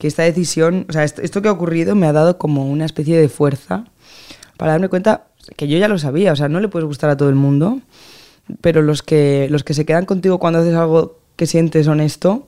que 0.02 0.08
esta 0.08 0.24
decisión, 0.24 0.88
o 0.90 0.94
sea, 0.94 1.04
esto, 1.04 1.44
que 1.44 1.48
ha 1.48 1.52
ocurrido 1.52 1.94
me 1.94 2.08
ha 2.08 2.12
dado 2.12 2.40
como 2.40 2.68
una 2.68 2.86
especie 2.86 3.22
de 3.22 3.30
fuerza 3.30 3.86
para 4.58 4.72
darme 4.72 4.90
cuenta 4.90 5.26
que 5.56 5.68
yo 5.68 5.78
ya 5.78 5.88
lo 5.88 6.00
sabía, 6.00 6.32
o 6.32 6.36
sea, 6.36 6.50
no 6.50 6.60
le 6.60 6.70
puedes 6.70 6.88
gustar 6.88 7.12
a 7.12 7.18
todo 7.18 7.30
el 7.30 7.36
mundo, 7.36 7.82
pero 8.62 8.82
los 8.82 9.04
que, 9.04 9.48
los 9.52 9.64
que 9.64 9.76
se 9.76 9.86
quedan 9.86 10.08
contigo 10.08 10.40
cuando 10.40 10.58
haces 10.58 10.74
algo 10.74 11.20
que 11.36 11.46
sientes 11.46 11.88
honesto, 11.88 12.48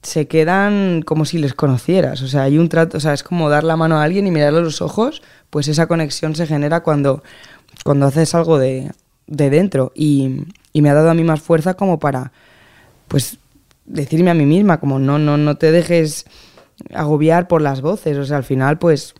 se 0.00 0.28
quedan 0.28 1.02
como 1.02 1.26
si 1.26 1.36
les 1.36 1.52
conocieras, 1.52 2.22
o 2.22 2.26
sea, 2.26 2.44
hay 2.44 2.56
un 2.56 2.70
trato, 2.70 2.96
o 2.96 3.00
sea, 3.00 3.12
es 3.12 3.22
como 3.22 3.50
dar 3.50 3.64
la 3.64 3.76
mano 3.76 3.98
a 3.98 4.02
alguien 4.02 4.26
y 4.26 4.30
mirarle 4.30 4.60
a 4.60 4.62
los 4.62 4.80
ojos, 4.80 5.20
pues 5.50 5.68
esa 5.68 5.88
conexión 5.88 6.34
se 6.34 6.46
genera 6.46 6.82
cuando, 6.82 7.22
cuando 7.84 8.06
haces 8.06 8.34
algo 8.34 8.58
de, 8.58 8.92
de 9.26 9.50
dentro 9.50 9.92
y, 9.94 10.46
y 10.72 10.80
me 10.80 10.88
ha 10.88 10.94
dado 10.94 11.10
a 11.10 11.14
mí 11.14 11.22
más 11.22 11.42
fuerza 11.42 11.74
como 11.74 11.98
para, 11.98 12.32
pues, 13.08 13.36
decirme 13.84 14.30
a 14.30 14.34
mí 14.34 14.46
misma, 14.46 14.80
como 14.80 14.98
no, 14.98 15.18
no, 15.18 15.36
no 15.36 15.56
te 15.58 15.70
dejes 15.70 16.24
agobiar 16.94 17.48
por 17.48 17.62
las 17.62 17.80
voces. 17.80 18.16
O 18.18 18.24
sea, 18.24 18.36
al 18.38 18.44
final, 18.44 18.78
pues, 18.78 19.14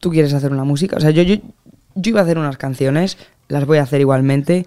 tú 0.00 0.10
quieres 0.10 0.34
hacer 0.34 0.52
una 0.52 0.64
música. 0.64 0.96
O 0.96 1.00
sea, 1.00 1.10
yo, 1.10 1.22
yo, 1.22 1.36
yo 1.94 2.10
iba 2.10 2.20
a 2.20 2.24
hacer 2.24 2.38
unas 2.38 2.56
canciones, 2.56 3.18
las 3.48 3.66
voy 3.66 3.78
a 3.78 3.82
hacer 3.82 4.00
igualmente. 4.00 4.66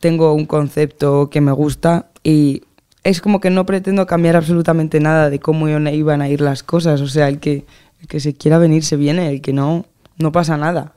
Tengo 0.00 0.32
un 0.34 0.46
concepto 0.46 1.30
que 1.30 1.40
me 1.40 1.52
gusta 1.52 2.06
y 2.22 2.62
es 3.04 3.20
como 3.20 3.40
que 3.40 3.50
no 3.50 3.64
pretendo 3.64 4.06
cambiar 4.06 4.36
absolutamente 4.36 5.00
nada 5.00 5.30
de 5.30 5.40
cómo 5.40 5.68
iban 5.68 6.22
a 6.22 6.28
ir 6.28 6.40
las 6.40 6.62
cosas. 6.62 7.00
O 7.00 7.08
sea, 7.08 7.28
el 7.28 7.40
que, 7.40 7.64
el 8.00 8.06
que 8.06 8.20
se 8.20 8.34
quiera 8.34 8.58
venir 8.58 8.84
se 8.84 8.96
viene, 8.96 9.28
el 9.30 9.40
que 9.40 9.52
no, 9.52 9.86
no 10.18 10.32
pasa 10.32 10.56
nada. 10.56 10.92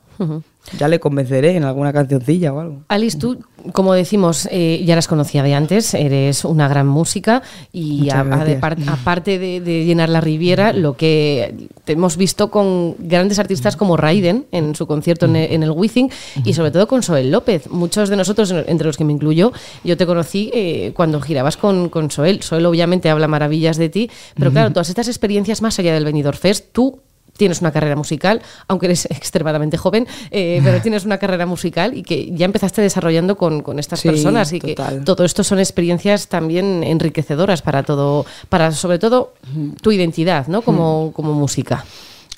Ya 0.77 0.87
le 0.87 0.99
convenceré 0.99 1.55
en 1.55 1.63
alguna 1.63 1.91
cancioncilla 1.91 2.53
o 2.53 2.59
algo. 2.59 2.83
Alice, 2.87 3.17
tú, 3.17 3.39
como 3.73 3.93
decimos, 3.93 4.47
eh, 4.51 4.81
ya 4.85 4.95
las 4.95 5.07
conocía 5.07 5.43
de 5.43 5.53
antes, 5.53 5.93
eres 5.93 6.45
una 6.45 6.67
gran 6.67 6.87
música 6.87 7.41
y 7.73 8.09
aparte 8.09 9.39
de, 9.39 9.85
llenar 9.85 10.09
la 10.09 10.21
Riviera, 10.21 10.71
lo 10.71 10.95
que 10.95 11.67
hemos 11.87 12.15
visto 12.15 12.51
con 12.51 12.95
grandes 12.99 13.39
artistas 13.39 13.75
como 13.75 13.97
Raiden 13.97 14.45
en 14.51 14.75
su 14.75 14.87
concierto 14.87 15.25
en 15.25 15.35
el, 15.35 15.63
en 15.63 15.69
Wizzing 15.69 16.09
y 16.45 16.53
sobre 16.53 16.71
todo 16.71 16.87
con 16.87 17.03
Soel 17.03 17.31
López. 17.31 17.69
Muchos 17.69 18.09
de 18.09 18.15
nosotros, 18.15 18.51
entre 18.51 18.87
los 18.87 18.97
que 18.97 19.03
me 19.03 19.13
incluyo, 19.13 19.51
yo 19.83 19.97
te 19.97 20.05
conocí 20.05 20.51
eh, 20.53 20.93
cuando 20.95 21.19
girabas 21.21 21.57
con, 21.57 21.89
con 21.89 22.11
Soel. 22.11 22.43
Soel 22.43 22.65
obviamente 22.65 23.09
habla 23.09 23.27
maravillas 23.27 23.77
de 23.77 23.89
ti, 23.89 24.09
pero 24.35 24.51
claro, 24.51 24.71
todas 24.71 24.89
estas 24.89 25.07
experiencias 25.07 25.61
más 25.61 25.77
allá 25.79 25.93
del 25.93 26.05
Benidorm 26.05 26.37
Fest, 26.37 26.67
tú 26.71 27.01
tienes 27.37 27.61
una 27.61 27.71
carrera 27.71 27.95
musical, 27.95 28.41
aunque 28.67 28.87
eres 28.87 29.05
extremadamente 29.09 29.77
joven, 29.77 30.07
eh, 30.31 30.61
pero 30.63 30.81
tienes 30.83 31.05
una 31.05 31.17
carrera 31.17 31.45
musical 31.45 31.97
y 31.97 32.03
que 32.03 32.31
ya 32.31 32.45
empezaste 32.45 32.81
desarrollando 32.81 33.37
con, 33.37 33.79
estas 33.79 34.01
personas 34.01 34.53
y 34.53 34.59
que 34.59 34.75
todo 35.05 35.23
esto 35.23 35.43
son 35.43 35.59
experiencias 35.59 36.27
también 36.27 36.83
enriquecedoras 36.83 37.61
para 37.61 37.83
todo, 37.83 38.25
para 38.49 38.71
sobre 38.71 38.99
todo 38.99 39.33
tu 39.81 39.91
identidad, 39.91 40.47
¿no? 40.47 40.61
Como, 40.61 41.11
como 41.13 41.33
música. 41.33 41.85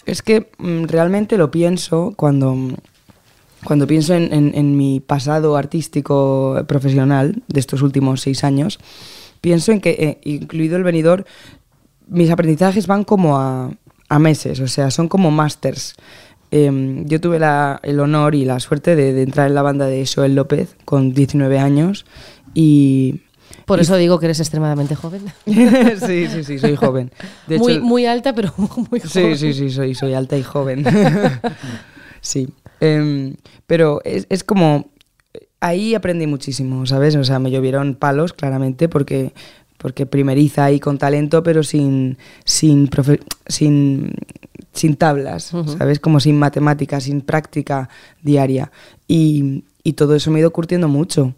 Es 0.06 0.22
que 0.22 0.52
mm, 0.58 0.86
realmente 0.86 1.38
lo 1.38 1.52
pienso 1.52 2.14
cuando, 2.16 2.56
cuando 3.64 3.88
pienso 3.88 4.14
en, 4.14 4.78
mi 4.78 5.00
pasado 5.00 5.56
artístico 5.56 6.62
profesional 6.68 7.42
de 7.48 7.60
estos 7.60 7.82
últimos 7.82 8.22
seis 8.22 8.44
años, 8.44 8.80
pienso 9.42 9.72
en 9.72 9.82
que, 9.82 9.92
eh, 9.92 10.20
incluido 10.24 10.78
el 10.78 10.84
venidor, 10.84 11.26
mis 12.08 12.30
aprendizajes 12.30 12.88
van 12.88 13.04
como 13.04 13.38
a 13.38 13.72
a 14.14 14.20
meses, 14.20 14.60
o 14.60 14.68
sea, 14.68 14.92
son 14.92 15.08
como 15.08 15.32
másters. 15.32 15.96
Em, 16.52 17.04
yo 17.08 17.20
tuve 17.20 17.40
el 17.82 18.00
honor 18.00 18.36
y 18.36 18.46
la 18.46 18.60
suerte 18.60 18.96
de, 18.96 19.24
entrar 19.24 19.48
en 19.48 19.56
la 19.56 19.64
banda 19.64 19.88
de 19.88 20.06
Joel 20.06 20.36
López 20.36 20.76
con 20.86 21.14
19 21.14 21.58
años 21.58 22.06
y... 22.54 23.22
Por 23.66 23.80
eso 23.80 23.96
digo 23.96 24.20
que 24.20 24.28
eres 24.28 24.40
extremadamente 24.40 24.94
joven. 24.94 25.24
sí, 25.46 26.28
sí, 26.28 26.44
sí, 26.44 26.60
soy 26.60 26.76
joven. 26.76 27.12
muy, 27.48 27.80
muy 27.80 28.06
alta, 28.06 28.36
pero 28.36 28.54
muy 28.58 29.00
joven. 29.00 29.10
Sí, 29.10 29.36
sí, 29.36 29.54
sí, 29.54 29.72
soy, 29.72 29.96
soy 29.96 30.14
alta 30.14 30.38
y 30.38 30.44
joven. 30.44 30.86
sí. 32.22 32.50
Em, 32.82 33.36
pero 33.66 34.02
es, 34.04 34.28
es 34.30 34.44
como 34.44 34.92
ahí 35.60 35.96
aprendí 35.96 36.28
muchísimo, 36.28 36.86
¿sabes? 36.86 37.16
O 37.16 37.24
sea, 37.24 37.40
me 37.40 37.50
llovieron 37.50 37.96
palos, 37.96 38.34
claramente, 38.34 38.90
porque, 38.90 39.34
porque 39.84 40.06
primeriza 40.06 40.64
ahí 40.64 40.80
con 40.80 40.98
talento, 40.98 41.44
pero 41.44 41.62
sin, 41.62 42.18
sin, 42.46 42.90
sin, 43.48 44.14
sin 44.72 44.96
tablas, 44.96 45.52
¿sabes? 45.78 46.00
Como 46.00 46.22
sin 46.22 46.40
matemáticas, 46.40 47.04
sin 47.04 47.20
práctica 47.20 47.90
diaria. 48.22 48.72
Y, 49.10 49.66
y 49.84 49.94
todo 49.94 50.16
eso 50.16 50.32
me 50.32 50.38
ha 50.38 50.40
ido 50.40 50.54
curtiendo 50.54 50.88
mucho. 50.88 51.34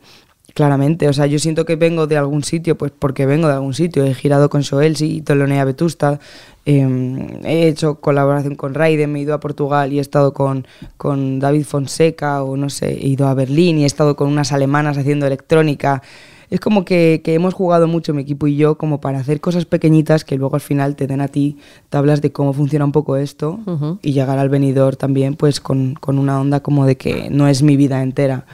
Claramente, 0.53 1.09
o 1.09 1.13
sea, 1.13 1.25
yo 1.25 1.39
siento 1.39 1.65
que 1.65 1.75
vengo 1.75 2.05
de 2.05 2.17
algún 2.17 2.43
sitio, 2.43 2.77
pues 2.77 2.91
porque 2.91 3.25
vengo 3.25 3.47
de 3.47 3.55
algún 3.55 3.73
sitio. 3.73 4.05
He 4.05 4.13
girado 4.13 4.47
con 4.47 4.63
Soels 4.63 5.01
y 5.01 5.21
Tolonea 5.21 5.65
Vetusta, 5.65 6.19
em, 6.65 7.43
he 7.43 7.67
hecho 7.67 7.95
colaboración 7.95 8.53
con 8.53 8.75
Raiden, 8.75 9.11
me 9.11 9.17
he 9.17 9.21
ido 9.23 9.33
a 9.33 9.39
Portugal 9.39 9.91
y 9.91 9.97
he 9.97 10.01
estado 10.01 10.33
con, 10.35 10.67
con 10.97 11.39
David 11.39 11.63
Fonseca, 11.65 12.43
o 12.43 12.57
no 12.57 12.69
sé, 12.69 12.91
he 12.91 13.07
ido 13.07 13.27
a 13.27 13.33
Berlín 13.33 13.79
y 13.79 13.83
he 13.85 13.87
estado 13.87 14.15
con 14.15 14.27
unas 14.27 14.51
alemanas 14.51 14.99
haciendo 14.99 15.25
electrónica. 15.25 16.03
Es 16.49 16.59
como 16.59 16.85
que, 16.85 17.21
que, 17.23 17.33
hemos 17.33 17.53
jugado 17.53 17.87
mucho 17.87 18.13
mi 18.13 18.21
equipo 18.21 18.47
y 18.47 18.55
yo 18.55 18.77
como 18.77 19.01
para 19.01 19.19
hacer 19.19 19.41
cosas 19.41 19.65
pequeñitas 19.65 20.23
que 20.23 20.37
luego 20.37 20.55
al 20.55 20.61
final 20.61 20.95
te 20.95 21.07
den 21.07 21.21
a 21.21 21.27
ti 21.27 21.57
tablas 21.89 22.21
de 22.21 22.31
cómo 22.31 22.53
funciona 22.53 22.85
un 22.85 22.91
poco 22.91 23.17
esto 23.17 23.59
y 24.01 24.13
llegar 24.13 24.37
al 24.37 24.49
venidor 24.49 24.95
también 24.95 25.35
pues 25.35 25.59
con, 25.59 25.95
con 25.95 26.19
una 26.19 26.39
onda 26.39 26.61
como 26.61 26.85
de 26.85 26.97
que 26.97 27.29
no 27.29 27.47
es 27.47 27.63
mi 27.63 27.77
vida 27.77 28.01
entera 28.01 28.45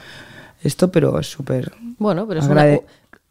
esto, 0.62 0.90
pero 0.90 1.18
es 1.18 1.26
súper... 1.26 1.72
Bueno, 1.98 2.26
pero 2.26 2.40
es 2.40 2.46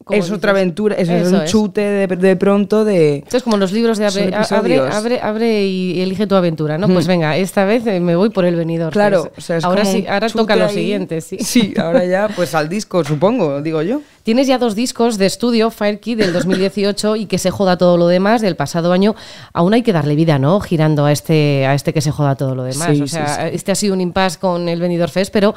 es 0.10 0.32
otra 0.32 0.52
aventura, 0.52 0.96
es, 0.96 1.32
un 1.32 1.46
chute 1.46 1.82
de, 1.82 2.36
pronto 2.36 2.84
de... 2.84 3.24
es 3.32 3.44
como 3.44 3.58
los 3.58 3.72
libros 3.72 3.98
de 3.98 4.06
abre, 4.06 4.36
abre, 4.76 5.20
abre, 5.22 5.66
y 5.66 6.02
elige 6.02 6.28
tu 6.28 6.36
aventura, 6.36 6.78
¿no? 6.78 6.88
Pues 6.88 7.08
venga, 7.08 7.38
esta 7.38 7.66
vez 7.66 7.86
eh, 7.88 8.00
me 8.00 8.16
voy 8.16 8.30
por 8.30 8.46
el 8.46 8.56
venidor. 8.56 8.92
Claro, 8.92 9.32
ahora 9.64 9.86
sí, 9.86 10.06
ahora 10.10 10.30
toca 10.30 10.56
lo 10.56 10.70
siguiente, 10.70 11.22
sí. 11.22 11.38
Sí, 11.40 11.74
ahora 11.78 12.06
ya 12.06 12.30
pues 12.36 12.56
al 12.56 12.70
disco, 12.70 13.04
supongo, 13.04 13.62
digo 13.62 13.82
yo. 13.82 14.02
Tienes 14.24 14.48
ya 14.48 14.58
dos 14.58 14.76
discos 14.76 15.18
de 15.18 15.26
estudio, 15.26 15.72
Firekey 15.72 16.16
del 16.16 16.32
2018 16.34 17.16
y 17.16 17.26
que 17.26 17.38
se 17.38 17.50
joda 17.50 17.78
todo 17.78 17.98
lo 17.98 18.08
demás 18.08 18.42
del 18.42 18.56
pasado 18.56 18.92
año. 18.94 19.16
Aún 19.54 19.74
hay 19.74 19.82
que 19.82 19.94
darle 19.94 20.16
vida, 20.16 20.38
¿no? 20.38 20.60
Girando 20.60 21.06
a 21.06 21.12
este, 21.12 21.66
a 21.66 21.74
este 21.74 21.92
que 21.94 22.02
se 22.02 22.12
joda 22.12 22.36
todo 22.36 22.54
lo 22.54 22.64
demás. 22.64 23.00
o 23.00 23.08
sea, 23.08 23.48
este 23.48 23.72
ha 23.72 23.76
sido 23.76 23.94
un 23.94 24.02
impasse 24.02 24.38
con 24.38 24.70
el 24.70 24.80
Venidor 24.80 25.10
Fest, 25.10 25.34
pero 25.34 25.56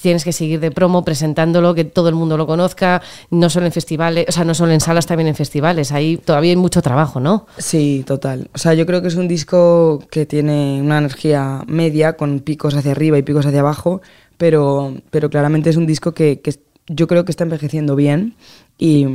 tienes 0.00 0.24
que 0.24 0.32
seguir 0.32 0.60
de 0.60 0.70
promo 0.70 1.04
presentándolo, 1.04 1.74
que 1.74 1.84
todo 1.84 2.08
el 2.08 2.14
mundo 2.14 2.36
lo 2.36 2.46
conozca, 2.46 3.02
no 3.30 3.50
solo 3.50 3.66
en 3.66 3.72
festivales, 3.72 4.26
o 4.28 4.32
sea, 4.32 4.44
no 4.44 4.54
solo 4.54 4.72
en 4.72 4.80
salas, 4.80 5.06
también 5.06 5.28
en 5.28 5.34
festivales. 5.34 5.90
Ahí 5.90 6.16
todavía 6.16 6.50
hay 6.50 6.56
mucho 6.56 6.82
trabajo, 6.82 7.18
¿no? 7.18 7.46
Sí, 7.58 8.04
total. 8.06 8.48
O 8.54 8.58
sea, 8.58 8.74
yo 8.74 8.86
creo 8.86 9.02
que 9.02 9.08
es 9.08 9.16
un 9.16 9.26
disco 9.26 10.02
que 10.10 10.24
tiene 10.26 10.80
una 10.80 10.98
energía 10.98 11.62
media, 11.66 12.14
con 12.14 12.40
picos 12.40 12.74
hacia 12.74 12.92
arriba 12.92 13.18
y 13.18 13.22
picos 13.22 13.46
hacia 13.46 13.60
abajo, 13.60 14.02
pero, 14.36 14.94
pero 15.10 15.30
claramente 15.30 15.70
es 15.70 15.76
un 15.76 15.86
disco 15.86 16.12
que, 16.12 16.40
que 16.40 16.54
yo 16.86 17.06
creo 17.06 17.24
que 17.24 17.32
está 17.32 17.44
envejeciendo 17.44 17.96
bien 17.96 18.34
y, 18.78 19.06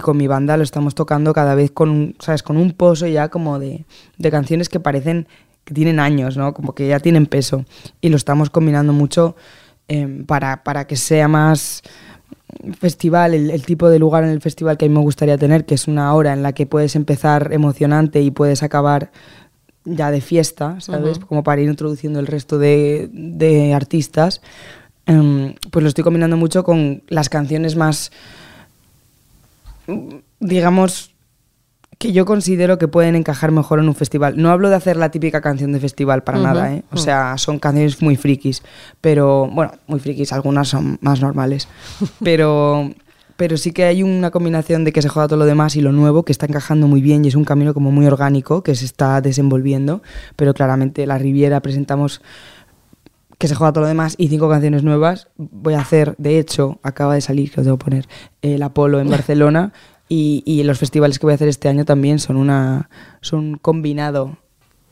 con 0.00 0.16
mi 0.16 0.26
banda 0.26 0.56
lo 0.56 0.62
estamos 0.62 0.94
tocando 0.94 1.32
cada 1.32 1.54
vez 1.54 1.70
con, 1.70 2.14
¿sabes? 2.20 2.42
con 2.42 2.56
un 2.56 2.72
pozo 2.72 3.06
ya 3.06 3.28
como 3.28 3.58
de, 3.58 3.84
canciones 4.30 4.68
que 4.68 4.80
parecen 4.80 5.26
que 5.64 5.74
tienen 5.74 6.00
años, 6.00 6.36
¿no? 6.36 6.54
Como 6.54 6.74
que 6.74 6.88
ya 6.88 7.00
tienen 7.00 7.26
peso 7.26 7.64
y 8.00 8.08
lo 8.08 8.16
estamos 8.16 8.48
combinando 8.48 8.92
mucho 8.92 9.36
em, 9.88 10.24
para, 10.24 10.86
que 10.86 10.96
sea 10.96 11.28
más 11.28 11.82
festival, 12.78 13.34
el, 13.34 13.62
tipo 13.66 13.88
de 13.90 13.98
lugar 13.98 14.24
en 14.24 14.30
el 14.30 14.40
festival 14.40 14.78
que 14.78 14.86
a 14.86 14.88
mí 14.88 14.94
me 14.94 15.02
gustaría 15.02 15.36
tener, 15.36 15.66
que 15.66 15.74
es 15.74 15.86
una 15.86 16.14
hora 16.14 16.32
en 16.32 16.42
la 16.42 16.52
que 16.52 16.66
puedes 16.66 16.96
empezar 16.96 17.52
emocionante 17.52 18.22
y 18.22 18.30
puedes 18.30 18.62
acabar 18.62 19.10
ya 19.84 20.10
de 20.10 20.20
fiesta, 20.20 20.80
¿sabes? 20.80 21.18
Como 21.18 21.42
para 21.42 21.60
ir 21.60 21.68
introduciendo 21.68 22.20
el 22.20 22.26
resto 22.26 22.58
de, 22.58 23.10
de 23.12 23.74
artistas. 23.74 24.40
Em, 25.10 25.54
pues 25.72 25.82
lo 25.82 25.88
estoy 25.88 26.04
combinando 26.04 26.36
mucho 26.36 26.62
con 26.62 27.02
las 27.08 27.28
canciones 27.28 27.74
más, 27.74 28.12
digamos, 30.38 31.10
que 31.98 32.12
yo 32.12 32.24
considero 32.24 32.78
que 32.78 32.86
pueden 32.86 33.16
encajar 33.16 33.50
mejor 33.50 33.80
en 33.80 33.88
un 33.88 33.96
festival. 33.96 34.40
No 34.40 34.50
hablo 34.50 34.70
de 34.70 34.76
hacer 34.76 34.96
la 34.96 35.10
típica 35.10 35.40
canción 35.40 35.72
de 35.72 35.80
festival 35.80 36.22
para 36.22 36.38
nada, 36.38 36.72
¿eh? 36.72 36.84
O 36.92 36.96
sea, 36.96 37.36
son 37.38 37.58
canciones 37.58 38.00
muy 38.00 38.16
frikis, 38.16 38.62
pero, 39.00 39.48
bueno, 39.52 39.72
muy 39.88 39.98
frikis, 39.98 40.32
algunas 40.32 40.68
son 40.68 40.98
más 41.00 41.20
normales, 41.20 41.66
pero... 42.22 42.90
pero 43.36 43.56
sí 43.56 43.72
que 43.72 43.84
hay 43.84 44.02
una 44.04 44.30
combinación 44.30 44.84
de 44.84 44.92
que 44.92 45.02
se 45.02 45.08
joda 45.08 45.26
todo 45.26 45.38
lo 45.38 45.44
demás 45.44 45.74
y 45.74 45.80
lo 45.80 45.92
nuevo 45.92 46.24
que 46.24 46.32
está 46.32 46.46
encajando 46.46 46.86
muy 46.86 47.00
bien 47.00 47.24
y 47.24 47.28
es 47.28 47.34
un 47.34 47.44
camino 47.44 47.74
como 47.74 47.90
muy 47.90 48.06
orgánico 48.06 48.62
que 48.62 48.74
se 48.74 48.84
está 48.84 49.20
desenvolviendo, 49.22 50.02
pero 50.36 50.54
claramente 50.54 51.04
la 51.06 51.18
Riviera 51.18 51.60
presentamos 51.60 52.20
que 53.40 53.48
se 53.48 53.54
juega 53.54 53.72
todo 53.72 53.80
lo 53.84 53.88
demás 53.88 54.16
y 54.18 54.28
cinco 54.28 54.50
canciones 54.50 54.84
nuevas. 54.84 55.28
Voy 55.38 55.72
a 55.72 55.80
hacer, 55.80 56.14
de 56.18 56.38
hecho, 56.38 56.78
acaba 56.82 57.14
de 57.14 57.22
salir, 57.22 57.50
que 57.50 57.60
os 57.60 57.64
debo 57.64 57.78
poner, 57.78 58.06
el 58.42 58.62
Apolo 58.62 59.00
en 59.00 59.08
Barcelona 59.16 59.72
y, 60.10 60.42
y, 60.44 60.62
los 60.64 60.78
festivales 60.78 61.18
que 61.18 61.24
voy 61.24 61.32
a 61.32 61.36
hacer 61.36 61.48
este 61.48 61.70
año 61.70 61.86
también 61.86 62.18
son 62.18 62.36
una 62.36 62.90
son 63.22 63.38
un 63.38 63.54
combinado 63.54 64.36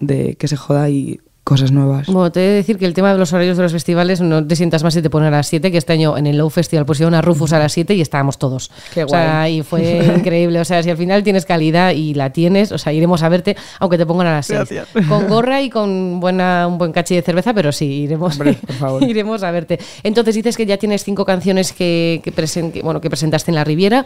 de 0.00 0.36
que 0.36 0.48
se 0.48 0.56
joda 0.56 0.88
y 0.88 1.20
cosas 1.48 1.72
nuevas. 1.72 2.06
Bueno, 2.08 2.30
te 2.30 2.40
he 2.40 2.48
de 2.48 2.54
decir 2.56 2.76
que 2.76 2.84
el 2.84 2.92
tema 2.92 3.10
de 3.10 3.18
los 3.18 3.32
horarios 3.32 3.56
de 3.56 3.62
los 3.62 3.72
festivales 3.72 4.20
no 4.20 4.46
te 4.46 4.54
sientas 4.54 4.84
más 4.84 4.92
si 4.92 5.00
te 5.00 5.08
ponen 5.08 5.32
a 5.32 5.38
las 5.38 5.46
7, 5.46 5.72
que 5.72 5.78
este 5.78 5.94
año 5.94 6.18
en 6.18 6.26
el 6.26 6.36
Low 6.36 6.50
Festival 6.50 6.84
pusieron 6.84 7.14
a 7.14 7.22
Rufus 7.22 7.54
a 7.54 7.58
las 7.58 7.72
7 7.72 7.94
y 7.94 8.02
estábamos 8.02 8.36
todos. 8.36 8.70
Qué 8.92 9.04
guay. 9.04 9.22
O 9.22 9.24
sea, 9.24 9.48
y 9.48 9.62
fue 9.62 10.12
increíble. 10.18 10.60
O 10.60 10.64
sea, 10.66 10.82
si 10.82 10.90
al 10.90 10.98
final 10.98 11.22
tienes 11.22 11.46
calidad 11.46 11.92
y 11.92 12.12
la 12.12 12.34
tienes, 12.34 12.70
o 12.70 12.76
sea, 12.76 12.92
iremos 12.92 13.22
a 13.22 13.30
verte, 13.30 13.56
aunque 13.78 13.96
te 13.96 14.04
pongan 14.04 14.26
a 14.26 14.32
las 14.34 14.46
6. 14.46 14.60
Con 15.08 15.26
gorra 15.26 15.62
y 15.62 15.70
con 15.70 16.20
buena, 16.20 16.66
un 16.68 16.76
buen 16.76 16.92
cachi 16.92 17.14
de 17.14 17.22
cerveza, 17.22 17.54
pero 17.54 17.72
sí, 17.72 17.86
iremos, 17.86 18.38
iremos 19.00 19.42
a 19.42 19.50
verte. 19.50 19.78
Entonces 20.02 20.34
dices 20.34 20.54
que 20.54 20.66
ya 20.66 20.76
tienes 20.76 21.02
cinco 21.02 21.24
canciones 21.24 21.72
que, 21.72 22.20
que, 22.22 22.82
bueno, 22.82 23.00
que 23.00 23.08
presentaste 23.08 23.50
en 23.50 23.54
la 23.54 23.64
Riviera 23.64 24.04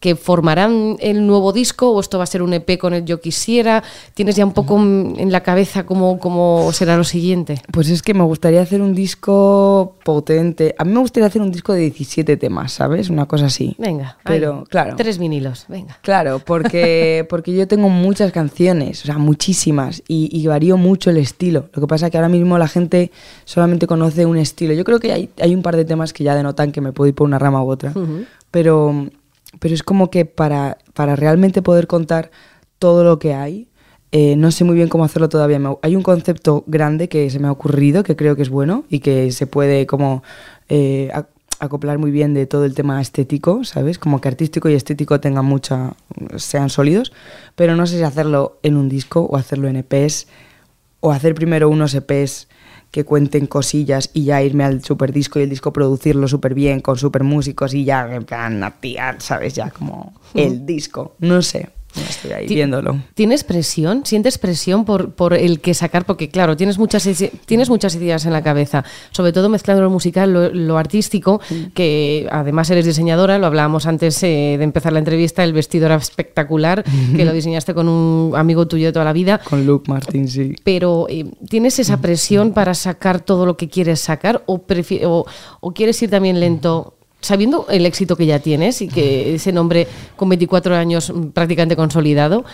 que 0.00 0.16
formarán 0.16 0.96
el 1.00 1.26
nuevo 1.26 1.52
disco 1.52 1.90
o 1.90 2.00
esto 2.00 2.18
va 2.18 2.24
a 2.24 2.26
ser 2.26 2.42
un 2.42 2.54
EP 2.54 2.78
con 2.78 2.94
el 2.94 3.04
Yo 3.04 3.20
Quisiera? 3.20 3.84
¿Tienes 4.14 4.34
ya 4.34 4.46
un 4.46 4.52
poco 4.52 4.76
en 4.78 5.30
la 5.30 5.42
cabeza 5.42 5.84
cómo, 5.84 6.18
cómo 6.18 6.72
será 6.72 6.96
lo 6.96 7.04
siguiente? 7.04 7.60
Pues 7.70 7.90
es 7.90 8.02
que 8.02 8.14
me 8.14 8.24
gustaría 8.24 8.62
hacer 8.62 8.80
un 8.80 8.94
disco 8.94 9.96
potente. 10.02 10.74
A 10.78 10.84
mí 10.84 10.92
me 10.92 11.00
gustaría 11.00 11.26
hacer 11.26 11.42
un 11.42 11.52
disco 11.52 11.74
de 11.74 11.82
17 11.82 12.36
temas, 12.38 12.72
¿sabes? 12.72 13.10
Una 13.10 13.26
cosa 13.26 13.46
así. 13.46 13.76
Venga, 13.78 14.16
pero 14.24 14.64
claro. 14.68 14.96
Tres 14.96 15.18
vinilos, 15.18 15.66
venga. 15.68 15.98
Claro, 16.00 16.40
porque, 16.40 17.26
porque 17.30 17.54
yo 17.54 17.68
tengo 17.68 17.90
muchas 17.90 18.32
canciones, 18.32 19.02
o 19.02 19.06
sea, 19.06 19.18
muchísimas, 19.18 20.02
y, 20.08 20.46
varío 20.46 20.76
mucho 20.76 21.10
el 21.10 21.18
estilo. 21.18 21.68
Lo 21.74 21.82
que 21.82 21.86
pasa 21.86 22.06
es 22.06 22.12
que 22.12 22.18
ahora 22.18 22.28
mismo 22.28 22.58
la 22.58 22.66
gente 22.66 23.12
solamente 23.44 23.86
conoce 23.86 24.26
un 24.26 24.38
estilo. 24.38 24.72
Yo 24.72 24.84
creo 24.84 24.98
que 24.98 25.12
hay, 25.12 25.28
hay 25.40 25.54
un 25.54 25.62
par 25.62 25.76
de 25.76 25.84
temas 25.84 26.12
que 26.12 26.24
ya 26.24 26.34
denotan 26.34 26.72
que 26.72 26.80
me 26.80 26.92
puedo 26.92 27.08
ir 27.08 27.14
por 27.14 27.26
una 27.26 27.38
rama 27.38 27.62
u 27.62 27.70
otra, 27.70 27.92
pero 28.50 29.10
pero 29.58 29.74
es 29.74 29.82
como 29.82 30.10
que 30.10 30.24
para, 30.24 30.78
para 30.94 31.16
realmente 31.16 31.62
poder 31.62 31.86
contar 31.86 32.30
todo 32.78 33.04
lo 33.04 33.18
que 33.18 33.34
hay, 33.34 33.68
eh, 34.12 34.34
no 34.36 34.50
sé 34.50 34.64
muy 34.64 34.74
bien 34.74 34.88
cómo 34.88 35.04
hacerlo 35.04 35.28
todavía. 35.28 35.60
Hay 35.82 35.96
un 35.96 36.02
concepto 36.02 36.64
grande 36.66 37.08
que 37.08 37.30
se 37.30 37.38
me 37.38 37.48
ha 37.48 37.52
ocurrido, 37.52 38.02
que 38.02 38.16
creo 38.16 38.36
que 38.36 38.42
es 38.42 38.48
bueno 38.48 38.84
y 38.88 39.00
que 39.00 39.30
se 39.30 39.46
puede 39.46 39.86
como 39.86 40.22
eh, 40.68 41.10
acoplar 41.60 41.98
muy 41.98 42.10
bien 42.10 42.34
de 42.34 42.46
todo 42.46 42.64
el 42.64 42.74
tema 42.74 43.00
estético, 43.00 43.64
¿sabes? 43.64 43.98
Como 43.98 44.20
que 44.20 44.28
artístico 44.28 44.68
y 44.68 44.74
estético 44.74 45.20
tengan 45.20 45.44
mucha, 45.44 45.92
sean 46.36 46.70
sólidos, 46.70 47.12
pero 47.54 47.76
no 47.76 47.86
sé 47.86 47.98
si 47.98 48.02
hacerlo 48.02 48.58
en 48.62 48.76
un 48.76 48.88
disco 48.88 49.20
o 49.22 49.36
hacerlo 49.36 49.68
en 49.68 49.76
EPs 49.76 50.26
o 51.00 51.12
hacer 51.12 51.34
primero 51.34 51.68
unos 51.68 51.94
EPs 51.94 52.48
que 52.90 53.04
cuenten 53.04 53.46
cosillas 53.46 54.10
y 54.12 54.24
ya 54.24 54.42
irme 54.42 54.64
al 54.64 54.82
super 54.82 55.12
disco 55.12 55.38
y 55.38 55.44
el 55.44 55.50
disco 55.50 55.72
producirlo 55.72 56.26
súper 56.28 56.54
bien 56.54 56.80
con 56.80 56.96
super 56.96 57.22
músicos 57.22 57.74
y 57.74 57.84
ya 57.84 58.12
en 58.14 58.24
plan, 58.24 58.74
tía, 58.80 59.16
¿sabes? 59.18 59.54
Ya 59.54 59.70
como 59.70 60.14
el 60.34 60.66
disco. 60.66 61.14
No 61.20 61.42
sé. 61.42 61.70
Estoy 61.96 62.32
ahí 62.32 62.46
viéndolo. 62.46 63.00
¿Tienes 63.14 63.44
presión? 63.44 64.02
¿Sientes 64.04 64.38
presión 64.38 64.84
por, 64.84 65.12
por 65.12 65.34
el 65.34 65.60
que 65.60 65.74
sacar? 65.74 66.04
Porque, 66.04 66.28
claro, 66.28 66.56
tienes 66.56 66.78
muchas, 66.78 67.08
tienes 67.46 67.68
muchas 67.68 67.94
ideas 67.94 68.26
en 68.26 68.32
la 68.32 68.42
cabeza, 68.42 68.84
sobre 69.10 69.32
todo 69.32 69.48
mezclando 69.48 69.82
lo 69.82 69.90
musical, 69.90 70.32
lo, 70.52 70.78
artístico, 70.78 71.40
que 71.74 72.28
además 72.30 72.70
eres 72.70 72.86
diseñadora, 72.86 73.38
lo 73.38 73.46
hablábamos 73.46 73.86
antes 73.86 74.22
eh, 74.22 74.56
de 74.56 74.64
empezar 74.64 74.92
la 74.92 75.00
entrevista, 75.00 75.42
el 75.44 75.52
vestido 75.52 75.86
era 75.86 75.96
espectacular, 75.96 76.84
que 77.16 77.24
lo 77.24 77.32
diseñaste 77.32 77.74
con 77.74 77.88
un 77.88 78.34
amigo 78.36 78.66
tuyo 78.66 78.86
de 78.86 78.92
toda 78.92 79.04
la 79.04 79.12
vida. 79.12 79.38
Con 79.38 79.66
Luke 79.66 79.90
Martin, 79.90 80.28
sí. 80.28 80.54
Pero, 80.64 81.06
eh, 81.08 81.26
¿tienes 81.48 81.78
esa 81.78 81.96
presión 82.00 82.52
para 82.52 82.74
sacar 82.74 83.20
todo 83.20 83.46
lo 83.46 83.56
que 83.56 83.68
quieres 83.68 84.00
sacar 84.00 84.42
o, 84.46 84.62
o, 85.04 85.26
o 85.60 85.72
quieres 85.72 86.00
ir 86.02 86.10
también 86.10 86.40
lento? 86.40 86.94
Sabiendo 87.20 87.66
el 87.68 87.86
éxito 87.86 88.16
que 88.16 88.26
ya 88.26 88.38
tienes 88.38 88.82
y 88.82 88.88
que 88.88 89.34
ese 89.34 89.52
nombre 89.52 89.86
con 90.16 90.28
24 90.28 90.74
años 90.76 91.12
prácticamente 91.34 91.76
consolidado, 91.76 92.44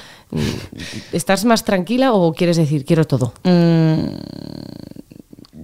¿estás 1.12 1.44
más 1.44 1.64
tranquila 1.64 2.12
o 2.12 2.32
quieres 2.32 2.56
decir 2.56 2.84
quiero 2.84 3.04
todo? 3.04 3.32
Mm, 3.44 4.06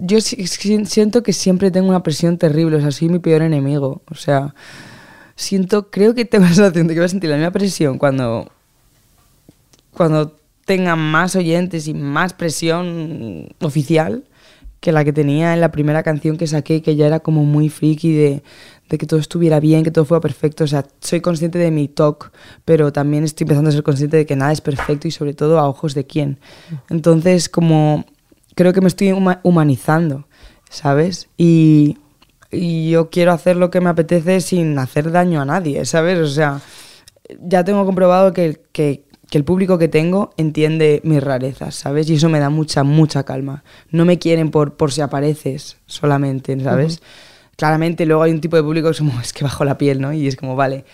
yo 0.04 0.21
siento 0.21 1.23
que 1.23 1.32
siempre 1.32 1.71
tengo 1.71 1.88
una 1.88 2.02
presión 2.02 2.37
terrible, 2.37 2.76
o 2.76 2.80
sea, 2.80 2.90
soy 2.90 3.09
mi 3.09 3.21
peor 3.21 3.42
enemigo. 3.42 4.02
O 4.11 4.14
sea, 4.14 4.54
siento, 5.37 5.90
creo 5.90 6.14
que 6.14 6.25
tengo 6.25 6.44
la 6.44 6.54
sensación 6.54 6.88
de 6.88 6.94
que 6.94 7.00
voy 7.00 7.06
a 7.06 7.09
sentir 7.09 7.30
la 7.30 7.37
misma 7.37 7.52
presión 7.52 7.99
cuando, 7.99 8.50
cuando 9.92 10.37
tenga 10.64 10.97
más 10.97 11.37
oyentes 11.37 11.87
y 11.87 11.94
más 11.94 12.32
presión 12.32 13.49
oficial 13.61 14.25
que 14.80 14.90
la 14.90 15.04
que 15.04 15.12
tenía 15.12 15.54
en 15.54 15.61
la 15.61 15.71
primera 15.71 16.02
canción 16.02 16.37
que 16.37 16.49
saqué, 16.49 16.82
que 16.82 16.97
ya 16.97 17.06
era 17.06 17.21
como 17.21 17.44
muy 17.44 17.68
friki 17.68 18.12
de, 18.12 18.42
de 18.92 18.99
que 18.99 19.06
todo 19.06 19.18
estuviera 19.18 19.58
bien, 19.58 19.84
que 19.84 19.90
todo 19.90 20.04
fuera 20.04 20.20
perfecto. 20.20 20.64
O 20.64 20.66
sea, 20.66 20.84
soy 21.00 21.22
consciente 21.22 21.58
de 21.58 21.70
mi 21.70 21.88
talk, 21.88 22.30
pero 22.66 22.92
también 22.92 23.25
estoy 23.25 23.44
empezando 23.44 23.70
a 23.70 23.72
ser 23.72 23.82
consciente 23.82 24.18
de 24.18 24.26
que 24.26 24.37
nada 24.37 24.52
es 24.52 24.61
perfecto 24.61 25.08
y 25.08 25.11
sobre 25.11 25.32
todo 25.32 25.58
a 25.58 25.66
ojos 25.66 25.94
de 25.94 26.06
quién. 26.06 26.38
Entonces, 26.90 27.49
como 27.49 28.04
creo 28.54 28.75
que 28.75 28.82
me 28.82 28.88
estoy 28.88 29.14
humanizando, 29.42 30.26
¿sabes? 30.68 31.30
Y, 31.38 31.96
y 32.50 32.90
yo 32.90 33.08
quiero 33.08 33.32
hacer 33.32 33.56
lo 33.56 33.70
que 33.70 33.80
me 33.80 33.88
apetece 33.88 34.42
sin 34.42 34.78
hacer 34.78 35.11
daño 35.11 35.40
a 35.40 35.46
nadie, 35.46 35.87
¿sabes? 35.87 36.18
O 36.18 36.26
sea, 36.26 36.61
ya 37.40 37.64
tengo 37.64 37.87
comprobado 37.87 38.34
que, 38.34 38.61
que, 38.72 39.04
que, 39.30 39.38
el 39.38 39.44
público 39.44 39.78
que 39.78 39.88
tengo 39.88 40.34
entiende 40.37 41.00
mis 41.02 41.22
rarezas, 41.22 41.76
¿sabes? 41.76 42.11
Y 42.11 42.16
eso 42.16 42.28
me 42.28 42.40
da 42.40 42.50
mucha, 42.50 42.82
mucha 42.82 43.22
calma. 43.22 43.64
No 43.90 44.04
me 44.04 44.18
quieren 44.18 44.50
por, 44.50 44.76
por 44.76 44.92
si 44.92 45.00
apareces 45.00 45.78
solamente, 45.87 46.61
¿sabes? 46.61 47.00
Claramente 47.56 48.06
luego 48.06 48.23
hay 48.23 48.32
un 48.32 48.40
tipo 48.40 48.56
de 48.56 48.62
público 48.62 48.88
que 48.88 48.92
es 48.92 48.99
como, 48.99 49.21
es 49.21 49.32
que 49.32 49.44
bajo 49.44 49.64
la 49.64 49.78
piel, 49.78 50.00
¿no? 50.00 50.12
Y 50.12 50.26
es 50.26 50.37
como, 50.37 50.56
vale, 50.56 50.85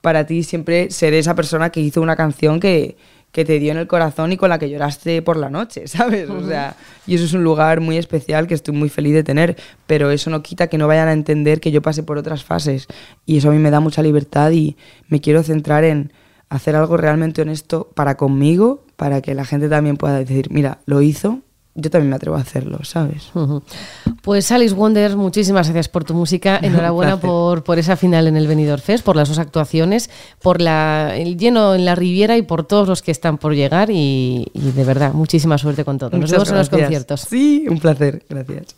para 0.00 0.26
ti 0.26 0.42
siempre 0.42 0.90
seré 0.90 1.18
esa 1.18 1.34
persona 1.34 1.70
que 1.70 1.80
hizo 1.80 2.00
una 2.00 2.16
canción 2.16 2.60
que, 2.60 2.96
que 3.32 3.44
te 3.44 3.58
dio 3.58 3.70
en 3.72 3.78
el 3.78 3.86
corazón 3.86 4.32
y 4.32 4.36
con 4.36 4.48
la 4.48 4.58
que 4.58 4.68
lloraste 4.68 5.22
por 5.22 5.36
la 5.36 5.50
noche, 5.50 5.86
¿sabes? 5.88 6.28
O 6.30 6.46
sea, 6.46 6.76
y 7.06 7.14
eso 7.14 7.24
es 7.24 7.32
un 7.32 7.44
lugar 7.44 7.80
muy 7.80 7.96
especial 7.96 8.46
que 8.46 8.54
estoy 8.54 8.74
muy 8.74 8.88
feliz 8.88 9.14
de 9.14 9.22
tener, 9.22 9.56
pero 9.86 10.10
eso 10.10 10.30
no 10.30 10.42
quita 10.42 10.68
que 10.68 10.78
no 10.78 10.86
vayan 10.86 11.08
a 11.08 11.12
entender 11.12 11.60
que 11.60 11.70
yo 11.70 11.82
pasé 11.82 12.02
por 12.02 12.18
otras 12.18 12.44
fases 12.44 12.86
y 13.26 13.38
eso 13.38 13.50
a 13.50 13.52
mí 13.52 13.58
me 13.58 13.70
da 13.70 13.80
mucha 13.80 14.02
libertad 14.02 14.50
y 14.50 14.76
me 15.08 15.20
quiero 15.20 15.42
centrar 15.42 15.84
en 15.84 16.12
hacer 16.48 16.74
algo 16.74 16.96
realmente 16.96 17.42
honesto 17.42 17.90
para 17.94 18.16
conmigo, 18.16 18.84
para 18.96 19.22
que 19.22 19.34
la 19.34 19.44
gente 19.44 19.68
también 19.68 19.96
pueda 19.96 20.18
decir, 20.18 20.50
mira, 20.50 20.80
lo 20.84 21.00
hizo 21.00 21.40
yo 21.74 21.90
también 21.90 22.10
me 22.10 22.16
atrevo 22.16 22.36
a 22.36 22.40
hacerlo, 22.40 22.80
¿sabes? 22.82 23.30
Pues 24.22 24.50
Alice 24.52 24.74
Wonder, 24.74 25.16
muchísimas 25.16 25.68
gracias 25.68 25.88
por 25.88 26.04
tu 26.04 26.14
música, 26.14 26.58
enhorabuena 26.62 27.18
por, 27.18 27.62
por 27.62 27.78
esa 27.78 27.96
final 27.96 28.26
en 28.26 28.36
el 28.36 28.46
Benidorm 28.46 28.82
Fest, 28.82 29.04
por 29.04 29.16
las 29.16 29.28
dos 29.28 29.38
actuaciones, 29.38 30.10
por 30.42 30.60
la, 30.60 31.16
el 31.16 31.36
lleno 31.36 31.74
en 31.74 31.84
la 31.84 31.94
Riviera 31.94 32.36
y 32.36 32.42
por 32.42 32.64
todos 32.64 32.88
los 32.88 33.02
que 33.02 33.12
están 33.12 33.38
por 33.38 33.54
llegar 33.54 33.88
y, 33.90 34.50
de 34.54 34.84
verdad, 34.84 35.12
muchísima 35.12 35.58
suerte 35.58 35.84
con 35.84 35.98
todo. 35.98 36.10
Nos 36.18 36.30
vemos 36.30 36.50
en 36.50 36.56
los 36.56 36.68
conciertos. 36.68 37.20
Sí, 37.22 37.66
un 37.68 37.78
placer, 37.78 38.24
gracias. 38.28 38.76